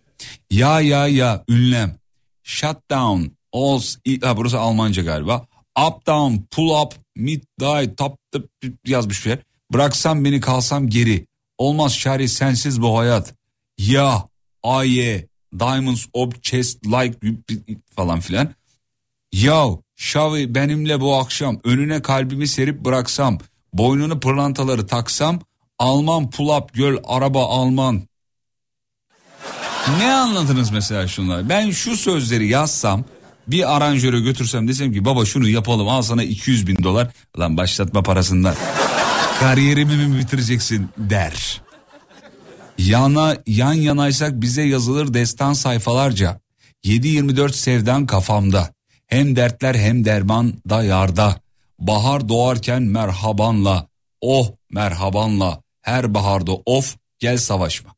[0.51, 1.97] Ya ya ya ünlem.
[2.43, 3.23] Shut down.
[3.53, 3.99] Oz.
[4.23, 5.47] Ha, burası Almanca galiba.
[5.87, 6.37] Up down.
[6.51, 6.95] Pull up.
[7.17, 7.95] Mid die.
[7.95, 8.47] Top, top
[8.87, 9.39] yazmış bir yer.
[9.73, 11.27] Bıraksam beni kalsam geri.
[11.59, 13.35] Olmaz çare sensiz bu hayat.
[13.79, 14.29] Ya.
[14.63, 15.27] Aye.
[15.59, 17.19] Diamonds of chest like
[17.97, 18.55] falan filan.
[19.33, 19.67] Ya
[19.97, 23.39] Şavi benimle bu akşam önüne kalbimi serip bıraksam,
[23.73, 25.41] boynunu pırlantaları taksam,
[25.79, 28.03] Alman pulap göl araba Alman.
[29.99, 31.49] Ne anladınız mesela şunlar?
[31.49, 33.05] Ben şu sözleri yazsam
[33.47, 37.09] bir aranjöre götürsem desem ki baba şunu yapalım al sana 200 bin dolar.
[37.39, 38.55] Lan başlatma parasından.
[39.41, 41.63] Kariyerimi mi bitireceksin der.
[42.79, 46.41] Yana, yan yanaysak bize yazılır destan sayfalarca.
[46.85, 48.71] 7-24 sevdan kafamda.
[49.07, 51.41] Hem dertler hem derman da yarda.
[51.79, 53.87] Bahar doğarken merhabanla.
[54.21, 55.63] Oh merhabanla.
[55.89, 57.95] Her baharda of gel savaşma.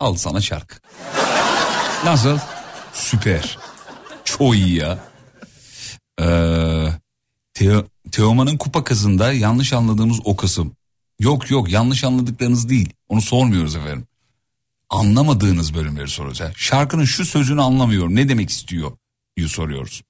[0.00, 0.76] Al sana şarkı.
[2.04, 2.38] Nasıl?
[2.92, 3.58] Süper.
[4.24, 4.98] Çok iyi ya.
[6.20, 6.86] Ee,
[7.54, 10.76] Teo, Teoman'ın kupa kızında yanlış anladığımız o kısım.
[11.18, 12.92] Yok yok yanlış anladıklarınız değil.
[13.08, 14.06] Onu sormuyoruz efendim.
[14.90, 16.52] Anlamadığınız bölümleri soracağız.
[16.56, 18.16] Şarkının şu sözünü anlamıyorum.
[18.16, 18.92] Ne demek istiyor?
[19.36, 20.02] diye soruyoruz.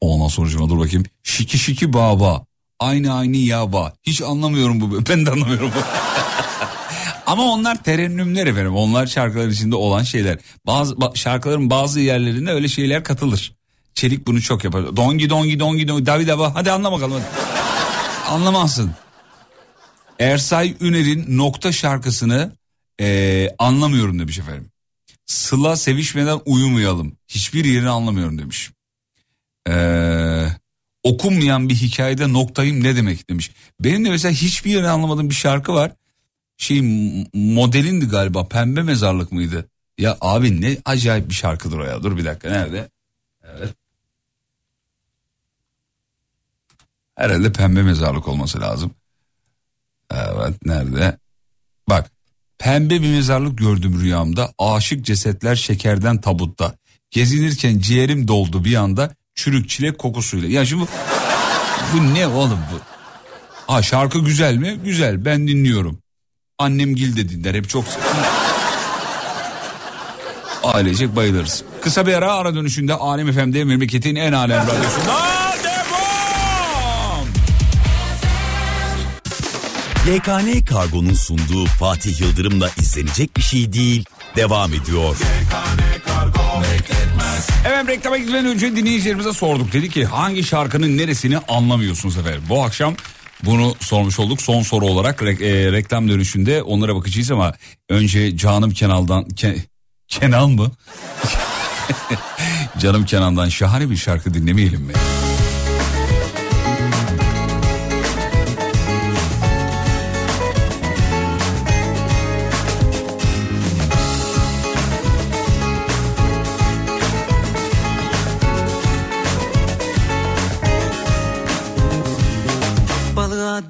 [0.00, 1.04] Ondan sonucuma dur bakayım.
[1.22, 2.46] Şiki şiki baba.
[2.84, 3.92] Aynı aynı yaba.
[4.02, 5.06] Hiç anlamıyorum bu.
[5.08, 5.78] Ben de anlamıyorum bu.
[7.26, 8.76] Ama onlar terennümler efendim.
[8.76, 10.38] Onlar şarkıların içinde olan şeyler.
[10.66, 13.52] Bazı ba- şarkıların bazı yerlerinde öyle şeyler katılır.
[13.94, 14.96] Çelik bunu çok yapar.
[14.96, 16.54] Dongi dongi dongi dongi davi dava.
[16.54, 17.12] Hadi anla bakalım.
[17.12, 18.34] Hadi.
[18.34, 18.90] Anlamazsın.
[20.18, 22.52] Ersay Üner'in nokta şarkısını
[23.00, 24.70] ee, anlamıyorum demiş efendim.
[25.26, 27.16] Sıla sevişmeden uyumayalım.
[27.28, 28.70] Hiçbir yerini anlamıyorum demiş.
[29.68, 30.46] Ee,
[31.04, 33.50] okunmayan bir hikayede noktayım ne demek demiş.
[33.80, 35.92] Benim de mesela hiçbir yerini anlamadığım bir şarkı var.
[36.56, 36.82] Şey
[37.34, 39.68] modelindi galiba pembe mezarlık mıydı?
[39.98, 42.02] Ya abi ne acayip bir şarkıdır o ya.
[42.02, 42.90] Dur bir dakika nerede?
[43.42, 43.74] Evet.
[47.16, 48.94] Herhalde pembe mezarlık olması lazım.
[50.10, 51.18] Evet nerede?
[51.88, 52.10] Bak
[52.58, 54.52] pembe bir mezarlık gördüm rüyamda.
[54.58, 56.76] Aşık cesetler şekerden tabutta.
[57.10, 60.48] Gezinirken ciğerim doldu bir anda çürük çilek kokusuyla.
[60.48, 60.88] Ya şimdi bu,
[61.92, 62.80] bu ne oğlum bu?
[63.72, 64.80] Ha şarkı güzel mi?
[64.84, 65.98] Güzel ben dinliyorum.
[66.58, 67.84] Annem gil de dinler hep çok
[70.64, 71.64] Ailecek bayılırız.
[71.80, 75.34] Kısa bir ara ara dönüşünde Alem FM'de memleketin en alem radyosunda.
[80.08, 84.04] YKN Kargo'nun sunduğu Fatih Yıldırım'la izlenecek bir şey değil
[84.36, 85.16] devam ediyor.
[87.68, 89.72] Evet reklama gitmeden önce dinleyicilerimize sorduk.
[89.72, 92.42] Dedi ki hangi şarkının neresini anlamıyorsunuz efendim?
[92.48, 92.94] Bu akşam
[93.44, 94.42] bunu sormuş olduk.
[94.42, 97.54] Son soru olarak re- e, reklam dönüşünde onlara bakacağız ama
[97.88, 99.24] önce Canım Kenal'dan...
[99.24, 99.58] Ke-
[100.08, 100.70] Kenal mı?
[102.78, 104.92] Canım Kenan'dan şahane bir şarkı dinlemeyelim mi?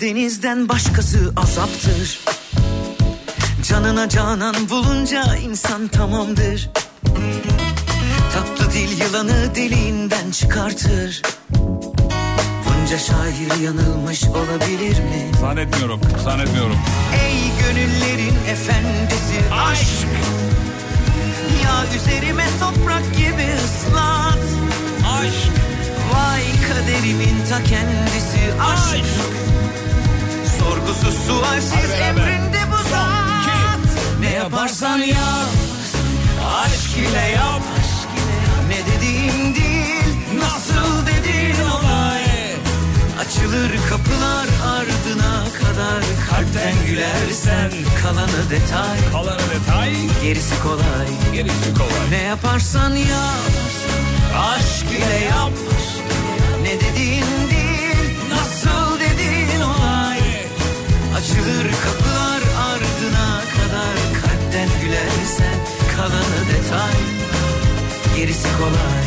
[0.05, 2.21] Denizden başkası azaptır.
[3.69, 6.71] Canına canan bulunca insan tamamdır.
[8.35, 11.23] Tatlı dil yılanı deliğinden çıkartır.
[12.65, 15.31] Bunca şair yanılmış olabilir mi?
[15.41, 16.79] Zannetmiyorum, zannetmiyorum.
[17.25, 19.53] Ey gönüllerin efendisi.
[19.53, 20.07] Aşk!
[21.65, 24.45] Ya üzerime toprak gibi ıslat.
[25.21, 25.53] Aşk!
[26.15, 28.63] Vay kaderimin ta kendisi.
[28.63, 29.05] Aşk
[30.95, 33.81] Sorgusuz sualsiz emrinde bu zat.
[34.21, 35.49] Ne yaparsan yap.
[36.65, 37.63] Aşk ile yap.
[38.69, 42.23] Ne dediğin değil Nasıl dediğin olay.
[43.21, 46.05] Açılır kapılar ardına kadar.
[46.31, 47.71] Kalpten gülersen
[48.03, 49.13] kalanı detay.
[49.13, 49.95] Kalanı detay.
[50.23, 51.35] Gerisi kolay.
[51.35, 52.11] Gerisi kolay.
[52.11, 53.53] Ne yaparsan yap.
[54.39, 55.53] Aşk ile yap.
[56.63, 57.34] Ne dediğin
[61.45, 65.55] Açılır kapılar ardına kadar Kalpten gülersen
[65.97, 66.93] kalanı detay
[68.17, 69.05] Gerisi kolay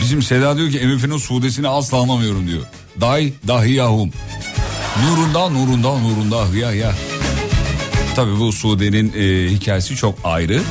[0.00, 2.62] Bizim Seda diyor ki MF'nin Suudesini asla anlamıyorum diyor.
[3.00, 4.10] Day dahi yahum.
[5.04, 6.94] Nurunda nurunda nurunda hıya ya.
[8.16, 10.62] Tabii bu Suude'nin e, hikayesi çok ayrı.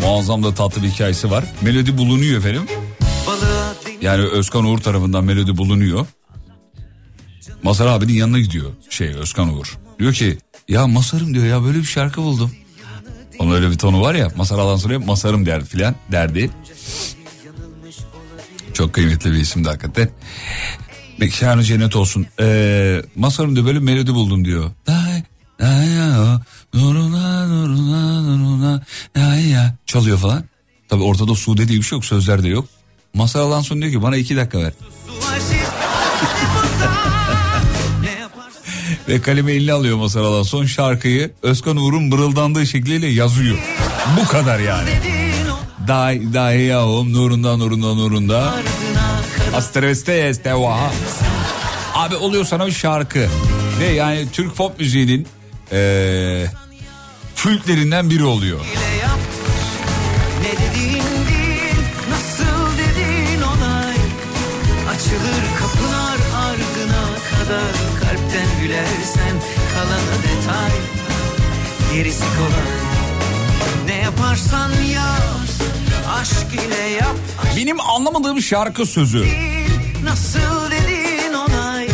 [0.00, 1.44] Muazzam da tatlı bir hikayesi var.
[1.62, 2.62] Melodi bulunuyor efendim.
[4.02, 6.06] Yani Özkan Uğur tarafından melodi bulunuyor.
[7.62, 9.78] Mazhar abinin yanına gidiyor şey Özkan Uğur.
[9.98, 10.38] Diyor ki
[10.68, 12.52] ya Masarım diyor ya böyle bir şarkı buldum.
[13.38, 16.50] Onun öyle bir tonu var ya Masar alan sonra Masarım der filan derdi.
[18.74, 20.10] Çok kıymetli bir isimdi hakikaten.
[21.18, 22.26] Mekanı cennet olsun.
[22.40, 24.70] Ee, Masarım diyor böyle bir melodi buldum diyor.
[29.86, 30.44] Çalıyor falan.
[30.88, 32.68] Tabi ortada Sude diye bir şey yok sözler de yok.
[33.14, 34.72] Masar alan sonra diyor ki bana iki dakika ver.
[39.08, 43.58] Ve kalemi eline alıyor Masar alan son şarkıyı Özkan Uğur'un mırıldandığı şekliyle yazıyor.
[44.20, 44.90] Bu kadar yani.
[45.88, 48.54] Day, day yavrum nurunda nurunda nurunda.
[49.54, 50.92] Astreveste estevaha.
[51.94, 53.28] Abi oluyor sana bir şarkı.
[53.80, 55.26] Ve yani Türk pop müziğinin
[55.72, 56.50] eee
[57.36, 58.60] kültlerinden biri oluyor.
[68.80, 69.40] Gülersen
[69.74, 70.70] kalanı detay.
[71.94, 72.80] Gerisi kolay.
[73.86, 75.22] Ne yaparsan yap
[76.20, 77.16] Aşk ile yap.
[77.56, 79.26] Benim anlamadığım şarkı sözü.
[80.04, 81.88] Nasıl dediğin olay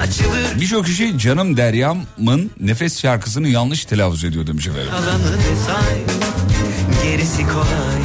[0.00, 0.60] Açılır.
[0.60, 4.88] Birçok kişi Canım Deryam'ın nefes şarkısını yanlış telaffuz ediyor demiş efendim.
[4.90, 5.98] kalanı detay.
[7.02, 8.00] Gerisi kolay.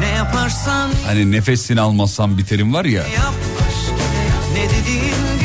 [0.00, 3.02] Ne yaparsan Hani nefesini almazsam biterim var ya.
[3.02, 3.34] yap
[3.68, 3.94] aşk
[4.54, 5.41] Ne dediğin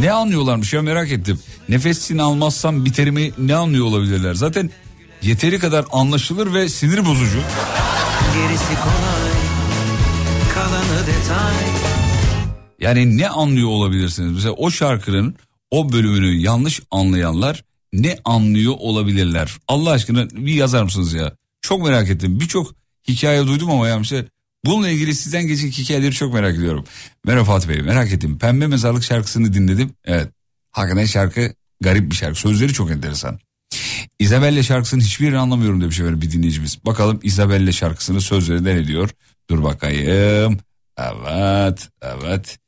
[0.00, 1.38] Ne anlıyorlarmış ya merak ettim.
[1.68, 4.34] Nefesini almazsam biterimi ne anlıyor olabilirler?
[4.34, 4.70] Zaten
[5.22, 7.38] yeteri kadar anlaşılır ve sinir bozucu.
[8.34, 9.32] Gerisi kolay
[10.54, 11.54] Kalanı detay
[12.80, 14.32] Yani ne anlıyor olabilirsiniz?
[14.32, 15.36] Mesela o şarkının
[15.70, 19.56] o bölümünü yanlış anlayanlar ne anlıyor olabilirler?
[19.68, 21.32] Allah aşkına bir yazar mısınız ya?
[21.62, 22.40] Çok merak ettim.
[22.40, 22.74] Birçok
[23.08, 24.26] hikaye duydum ama yani işte
[24.64, 26.84] bununla ilgili sizden gelecek hikayeleri çok merak ediyorum.
[27.24, 28.38] Merhaba Fatih Bey merak ettim.
[28.38, 29.94] Pembe Mezarlık şarkısını dinledim.
[30.04, 30.28] Evet.
[30.70, 32.40] Hakikaten şarkı garip bir şarkı.
[32.40, 33.38] Sözleri çok enteresan.
[34.18, 36.84] Isabelle şarkısının hiçbirini anlamıyorum demiş efendim bir dinleyicimiz.
[36.86, 39.10] Bakalım Isabelle şarkısının sözleri ne diyor?
[39.50, 40.58] Dur bakayım.
[40.98, 42.58] Evet, evet.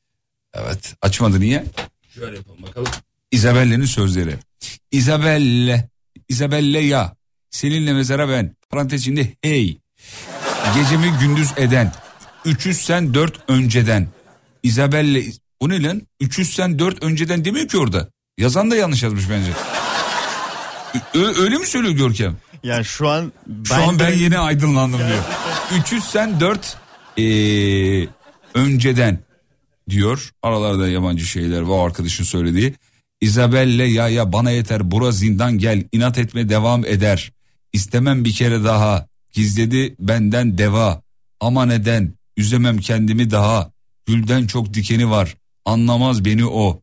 [0.55, 0.95] Evet.
[1.03, 1.65] Açmadı niye?
[2.15, 2.93] Şöyle yapalım bakalım.
[3.31, 4.37] Isabelle'nin sözleri.
[4.91, 5.89] Isabelle,
[6.29, 7.17] Isabelle ya.
[7.51, 8.57] Seninle mezara ben.
[8.71, 9.79] Parantez içinde hey.
[10.75, 11.93] Gecemi gündüz eden.
[12.45, 14.09] 300 sen 4 önceden.
[14.63, 15.25] Isabelle.
[15.61, 16.03] O ne lan?
[16.21, 18.09] 300 sen 4 önceden demiyor ki orada.
[18.39, 19.51] Yazan da yanlış yazmış bence.
[21.15, 22.37] Ö- öyle mi söylüyor Görkem?
[22.63, 23.33] Yani şu an
[23.65, 25.25] Şu an ben yeni aydınlandım diyor.
[25.81, 26.77] 300 sen 4
[27.19, 28.09] ee,
[28.55, 29.19] önceden
[29.91, 30.31] diyor.
[30.43, 32.75] Aralarda yabancı şeyler var arkadaşın söylediği.
[33.21, 37.33] Isabelle ya ya bana yeter bura zindan gel inat etme devam eder.
[37.73, 41.03] İstemem bir kere daha gizledi benden deva.
[41.41, 43.73] Ama neden üzemem kendimi daha.
[44.07, 46.83] Gülden çok dikeni var anlamaz beni o.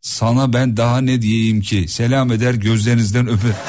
[0.00, 3.52] Sana ben daha ne diyeyim ki selam eder gözlerinizden öper.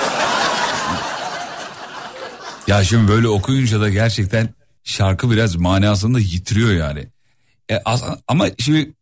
[2.67, 4.49] Ya şimdi böyle okuyunca da gerçekten
[4.83, 7.07] şarkı biraz manasını da yitiriyor yani.
[7.71, 7.83] E,
[8.27, 8.93] ama şimdi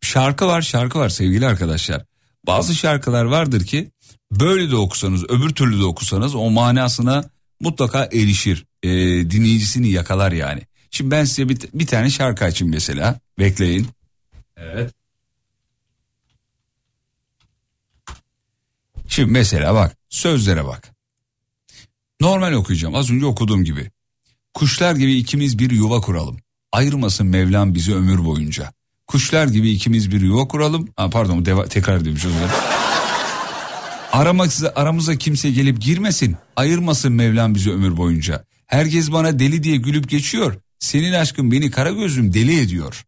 [0.00, 2.04] şarkı var şarkı var sevgili arkadaşlar.
[2.46, 3.90] Bazı şarkılar vardır ki
[4.30, 7.24] böyle de okusanız öbür türlü de okusanız o manasına
[7.62, 8.66] mutlaka erişir.
[8.82, 8.90] E,
[9.30, 10.60] dinleyicisini yakalar yani.
[10.90, 13.20] Şimdi ben size bir, bir tane şarkı açayım mesela.
[13.38, 13.88] Bekleyin.
[14.56, 14.94] Evet.
[19.08, 20.92] Şimdi mesela bak sözlere bak.
[22.20, 23.90] Normal okuyacağım az önce okuduğum gibi.
[24.54, 26.36] Kuşlar gibi ikimiz bir yuva kuralım.
[26.72, 28.72] Ayırmasın Mevlam bizi ömür boyunca.
[29.06, 30.88] Kuşlar gibi ikimiz bir yuva kuralım.
[30.96, 32.71] Ha, pardon deva, tekrar demiş özür dilerim.
[34.12, 36.36] Aramaksa, aramıza kimse gelip girmesin.
[36.56, 38.44] Ayırmasın Mevlam bizi ömür boyunca.
[38.66, 40.54] Herkes bana deli diye gülüp geçiyor.
[40.78, 43.04] Senin aşkın beni kara gözlüm deli ediyor.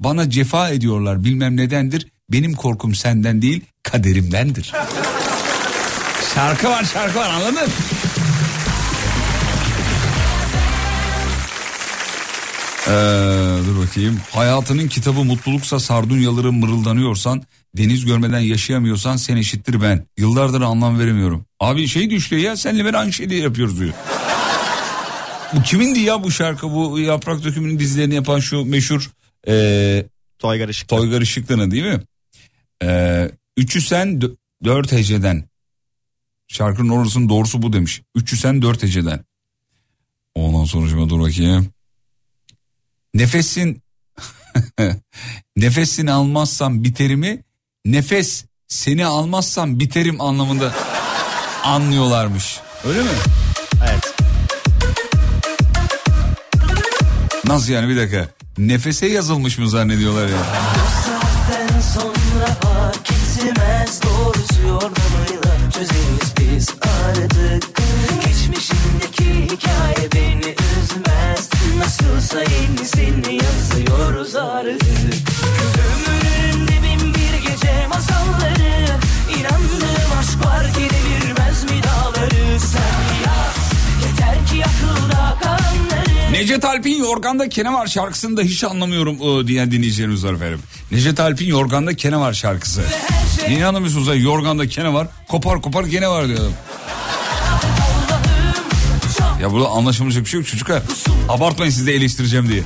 [0.00, 2.08] Bana cefa ediyorlar bilmem nedendir.
[2.30, 4.64] Benim korkum senden değil kaderimdendir.
[6.34, 7.70] Şarkı var şarkı var anladın?
[12.88, 12.92] Ee,
[13.66, 14.20] dur bakayım.
[14.32, 17.42] Hayatının kitabı mutluluksa sardunyaları mırıldanıyorsan
[17.76, 20.06] deniz görmeden yaşayamıyorsan sen eşittir ben.
[20.18, 21.44] Yıllardır anlam veremiyorum.
[21.60, 23.92] Abi şey düştü ya senle ben aynı şeyi yapıyoruz diyor.
[25.54, 29.10] bu kimindi ya bu şarkı bu yaprak dökümünün dizilerini yapan şu meşhur
[29.48, 30.06] ee,
[30.38, 30.88] Toygar Işık.
[30.88, 32.00] Toygar Işıklı'nın değil mi?
[32.82, 35.44] Ee, üçü sen dö- dört heceden.
[36.48, 38.02] Şarkının orasının doğrusu bu demiş.
[38.14, 39.24] Üçü sen dört heceden.
[40.34, 41.68] Ondan sonra şimdi dur bakayım.
[43.18, 43.82] Nefesin
[45.56, 47.44] nefesini almazsam biterimi
[47.84, 50.72] nefes seni almazsam biterim anlamında
[51.64, 52.60] anlıyorlarmış.
[52.84, 53.08] Öyle mi?
[53.90, 54.14] Evet.
[57.44, 58.28] Nasıl yani bir dakika.
[58.58, 60.36] Nefese yazılmış mı zannediyorlar ya?
[67.08, 67.78] Artık
[68.26, 71.37] Geçmişimdeki hikaye beni üzmez
[71.78, 74.82] Nasılsa yenisini yazıyoruz artık
[75.78, 78.86] Ömrümün bin bir gece masalları
[79.40, 83.72] İnandığım aşk var ki devirmez mi dağları Sen yaz
[84.04, 89.70] yeter ki akılda kalanları Necdet Alp'in Yorgan'da Kene var şarkısını da hiç anlamıyorum ıı, diyen
[89.72, 90.60] dinleyicilerimiz var efendim.
[90.90, 92.82] Necdet Alp'in Yorgan'da Kene var şarkısı.
[93.48, 96.50] Niye anlamıyorsunuz ya Yorgan'da Kene var kopar kopar gene var diyor.
[99.40, 100.82] Ya burada anlaşılmayacak bir şey yok çocuklar.
[101.28, 102.62] Abartmayın siz de eleştireceğim diye.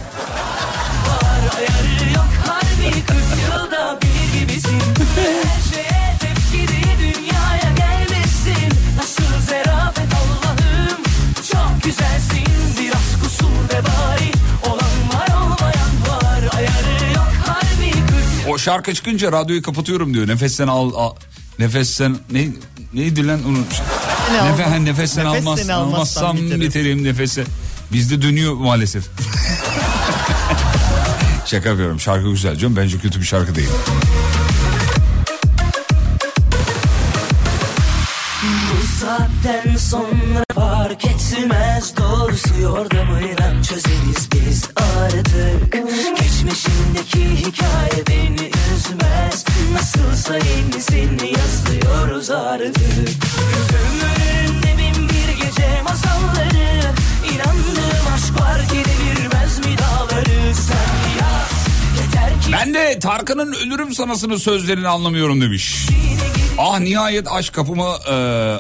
[1.57, 4.79] Ayarı yok harbi 40 yılda bir gibisin
[5.17, 11.03] Her şeye tepki diye dünyaya gelmesin Nasıl zerafet Allah'ım
[11.53, 12.47] Çok güzelsin
[12.81, 14.31] biraz kusur ve bari
[14.67, 17.91] Olan var olmayan var Ayarı yok harbi
[18.45, 20.29] 40 O şarkı çıkınca radyoyu kapatıyorum diyor.
[20.29, 21.15] Nefesten al, al
[21.59, 22.49] nefesten ne
[22.95, 23.67] neydi lan onun
[24.29, 26.61] Seni Nefe, almaz- nefesten nefes almaz, seni almazsam almazsam biterim.
[26.61, 27.45] biterim nefese.
[27.93, 29.05] Bizde dönüyor maalesef.
[31.47, 33.69] Şaka yapıyorum şarkı güzel canım bence kötü bir şarkı değil.
[38.43, 40.45] Bu saatten sonra
[40.83, 41.95] fark etmez.
[41.97, 45.73] Doğrusu yordamıyla çözeriz biz artık.
[46.19, 49.45] Geçmişimdeki hikaye beni üzmez.
[49.73, 52.77] Nasılsa yenisini yazıyoruz artık.
[53.75, 56.81] Ömrümde bin bir gece masalları.
[57.35, 60.55] İnandığım aşk var ki devirmez mi dağları?
[60.55, 61.67] Sen yaz
[62.01, 65.89] yeter ki Ben de Tarkan'ın Ölürüm Sanası'nın sözlerini anlamıyorum demiş.
[66.59, 68.13] Ah nihayet aşk kapımı e,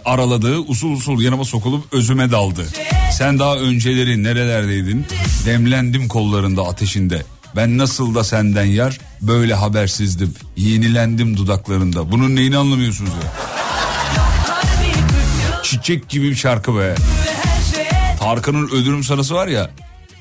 [0.04, 0.58] araladı.
[0.58, 2.66] Usul usul yanıma sokulup özüme daldı.
[3.12, 5.06] Sen daha önceleri nerelerdeydin?
[5.46, 7.22] Demlendim kollarında ateşinde.
[7.56, 10.34] Ben nasıl da senden yar böyle habersizdim.
[10.56, 12.12] Yenilendim dudaklarında.
[12.12, 13.32] Bunun neyini anlamıyorsunuz ya?
[15.62, 16.94] Çiçek gibi bir şarkı be.
[18.20, 19.70] Tarkan'ın Ölürüm Sanası var ya.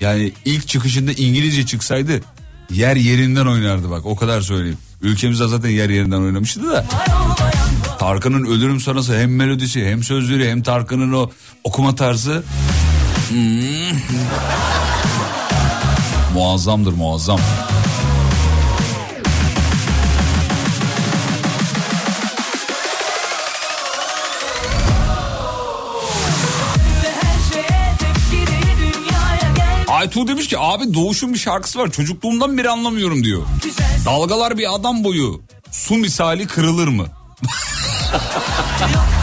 [0.02, 2.22] Yani ilk çıkışında İngilizce çıksaydı
[2.70, 4.78] yer yerinden oynardı bak o kadar söyleyeyim.
[5.02, 6.86] Ülkemizde zaten yer yerinden oynamıştı da.
[8.00, 11.30] Tarkan'ın Ölürüm Sanası hem melodisi hem sözleri hem Tarkan'ın o
[11.64, 12.44] okuma tarzı.
[13.30, 13.98] Hmm.
[16.34, 17.40] Muazzamdır muazzam.
[30.02, 33.42] Aytuğ demiş ki abi Doğuş'un bir şarkısı var çocukluğumdan beri anlamıyorum diyor.
[34.06, 35.42] Dalgalar bir adam boyu
[35.72, 37.08] su misali kırılır mı?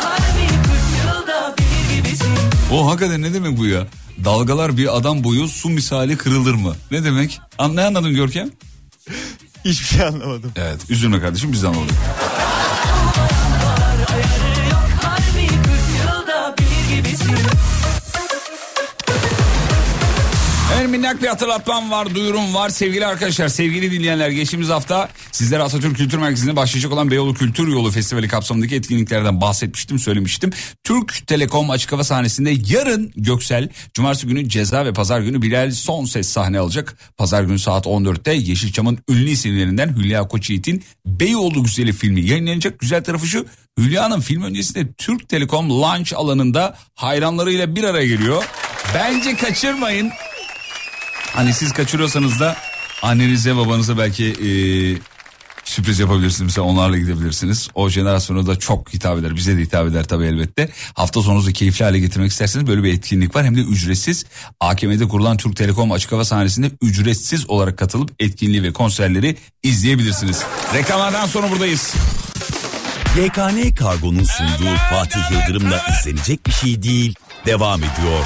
[0.03, 0.59] Harbi 40
[1.05, 2.29] yılda bir gibisin
[2.73, 3.87] O hakikaten ne demek bu ya?
[4.25, 6.77] Dalgalar bir adam boyu su misali kırılır mı?
[6.91, 7.41] Ne demek?
[7.71, 8.51] Ne anladın Görkem?
[9.65, 10.53] Hiçbir şey anlamadım.
[10.57, 11.95] Evet üzülme kardeşim biz de anladık.
[20.79, 22.69] En minnak bir hatırlatmam var, duyurum var.
[22.71, 27.91] Sevgili arkadaşlar, sevgili dinleyenler geçtiğimiz hafta sizlere Atatürk Kültür Merkezi'nde başlayacak olan Beyoğlu Kültür Yolu
[27.91, 30.51] Festivali kapsamındaki etkinliklerden bahsetmiştim, söylemiştim.
[30.85, 36.05] Türk Telekom açık hava sahnesinde yarın Göksel, cumartesi günü Ceza ve pazar günü Bilal son
[36.05, 36.97] ses sahne alacak.
[37.17, 42.79] Pazar günü saat 14'te Yeşilçam'ın ünlü isimlerinden Hülya Koçyiğit'in Beyoğlu Güzeli filmi yayınlanacak.
[42.79, 43.47] Güzel tarafı şu,
[43.79, 48.45] Hülya'nın film öncesinde Türk Telekom launch alanında hayranlarıyla bir araya geliyor.
[48.95, 50.11] Bence kaçırmayın.
[51.35, 52.57] Hani siz kaçırıyorsanız da
[53.03, 54.51] annenize babanıza belki e,
[55.65, 56.41] sürpriz yapabilirsiniz.
[56.41, 57.69] Mesela onlarla gidebilirsiniz.
[57.75, 59.37] O jenerasyona da çok hitap eder.
[59.37, 60.71] Bize de hitap eder tabii elbette.
[60.95, 63.45] Hafta sonunuzu keyifli hale getirmek isterseniz böyle bir etkinlik var.
[63.45, 64.25] Hem de ücretsiz.
[64.61, 70.43] AKM'de kurulan Türk Telekom açık hava sahnesinde ücretsiz olarak katılıp etkinliği ve konserleri izleyebilirsiniz.
[70.75, 71.95] Reklamlardan sonra buradayız.
[73.17, 77.15] YKN Kargo'nun sunduğu Fatih Yıldırım'la izlenecek bir şey değil
[77.47, 78.25] devam ediyor.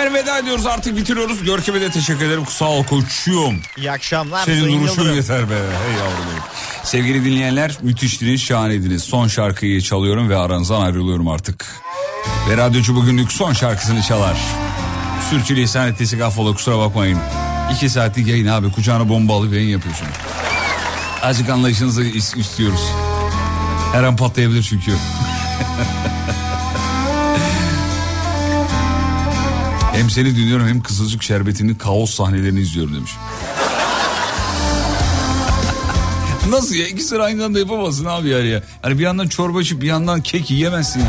[0.00, 1.44] Efendim veda ediyoruz artık bitiriyoruz.
[1.44, 2.46] Görkem'e de teşekkür ederim.
[2.48, 3.60] Sağ ol koçum.
[3.76, 4.44] İyi akşamlar.
[4.44, 5.54] Senin duruşun yeter be.
[5.54, 6.42] Hey yavrum benim.
[6.84, 9.02] Sevgili dinleyenler müthiştiniz, şahaneydiniz.
[9.02, 11.66] Son şarkıyı çalıyorum ve aranızdan ayrılıyorum artık.
[12.50, 14.36] Ve radyocu bugünlük son şarkısını çalar.
[15.30, 17.18] Sürçülisan ettiyse affola kusura bakmayın.
[17.74, 20.06] İki saatlik yayın abi kucağına bomba alıp yayın yapıyorsun.
[21.22, 22.82] Azıcık anlayışınızı is- istiyoruz.
[23.92, 24.92] Her an patlayabilir çünkü.
[30.00, 33.10] hem seni dinliyorum hem Kızılcık Şerbeti'nin kaos sahnelerini izliyorum demiş.
[36.48, 36.86] Nasıl ya?
[36.86, 38.62] İkisini aynı anda yapamazsın abi yani ya.
[38.82, 41.06] Hani bir yandan çorba içip bir yandan kek yiyemezsin ya.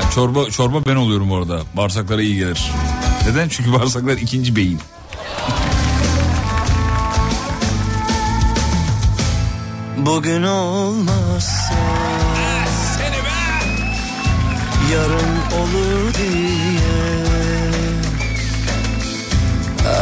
[0.00, 1.60] Yani çorba çorba ben oluyorum orada.
[1.74, 2.72] Bağırsaklara iyi gelir.
[3.26, 3.48] Neden?
[3.48, 4.80] Çünkü bağırsaklar ikinci beyin.
[9.96, 11.74] Bugün olmazsa
[14.92, 16.70] Yarın olur diye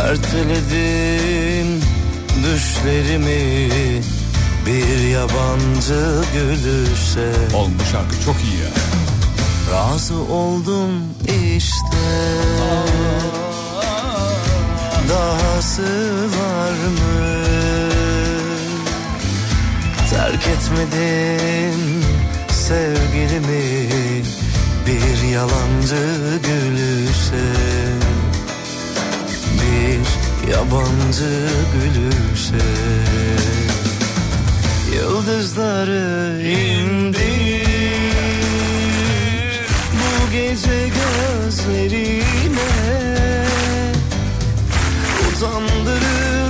[0.09, 1.83] Erteledim
[2.45, 3.71] düşlerimi
[4.67, 8.71] Bir yabancı gülüşe Oğlum bu şarkı çok iyi ya.
[9.73, 10.91] Razı oldum
[11.57, 11.99] işte
[15.09, 15.83] Dahası
[16.25, 17.39] var mı?
[20.11, 22.05] Terk etmedim
[22.51, 23.89] sevgilimi
[24.89, 26.05] Bir yalancı
[26.45, 27.49] gülüşe
[29.61, 30.07] Bir
[30.53, 32.67] yabancı gülüşe
[34.95, 37.69] Yıldızları indir
[39.93, 42.73] Bu gece gözlerine
[45.29, 46.48] Utandırır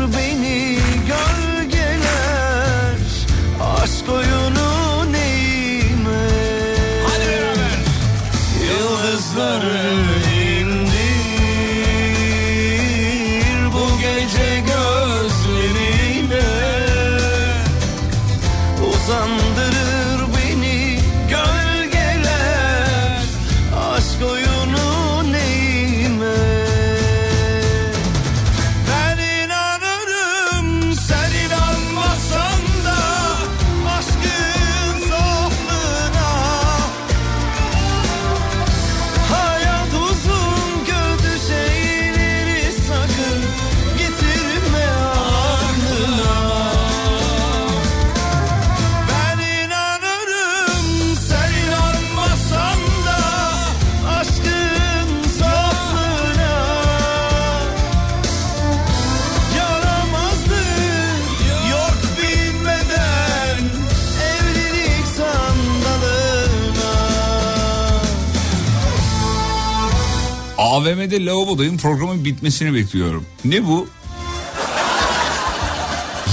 [70.79, 73.27] AVM'de lavabodayım programın bitmesini bekliyorum.
[73.45, 73.89] Ne bu?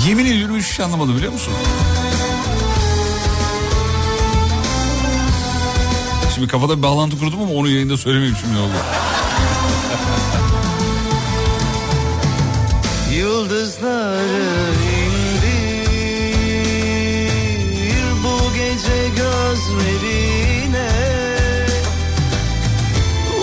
[0.08, 1.54] Yemin ediyorum hiçbir şey anlamadım biliyor musun?
[6.36, 8.74] Şimdi kafada bir bağlantı kurdum ama onu yayında söylemeyeyim şimdi oldu.
[13.14, 14.46] Yıldızları
[15.26, 16.44] indir
[18.24, 20.90] bu gece gözlerine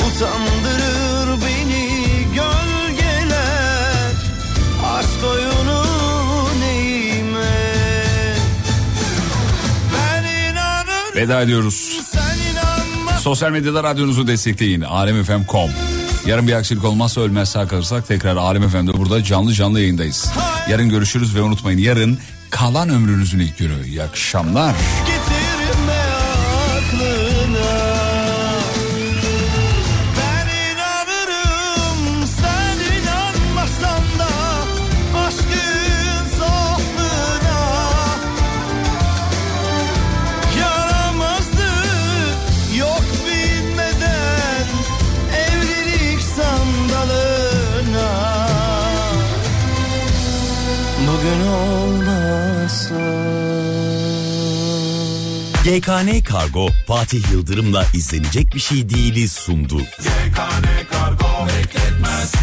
[0.07, 0.62] Utandırır
[11.23, 12.01] Veda ediyoruz.
[13.21, 14.81] Sosyal medyada radyonuzu destekleyin.
[14.81, 15.71] Alemfm.com
[16.27, 20.33] Yarın bir aksilik olmazsa ölmez sağ kalırsak tekrar Alem FM'de burada canlı canlı yayındayız.
[20.71, 22.19] Yarın görüşürüz ve unutmayın yarın
[22.51, 23.87] kalan ömrünüzün ilk günü.
[23.87, 24.75] İyi akşamlar.
[55.65, 59.79] GKN Kargo Fatih Yıldırım'la izlenecek bir şey değiliz sundu.
[59.79, 62.35] YKN Kargo bekletmez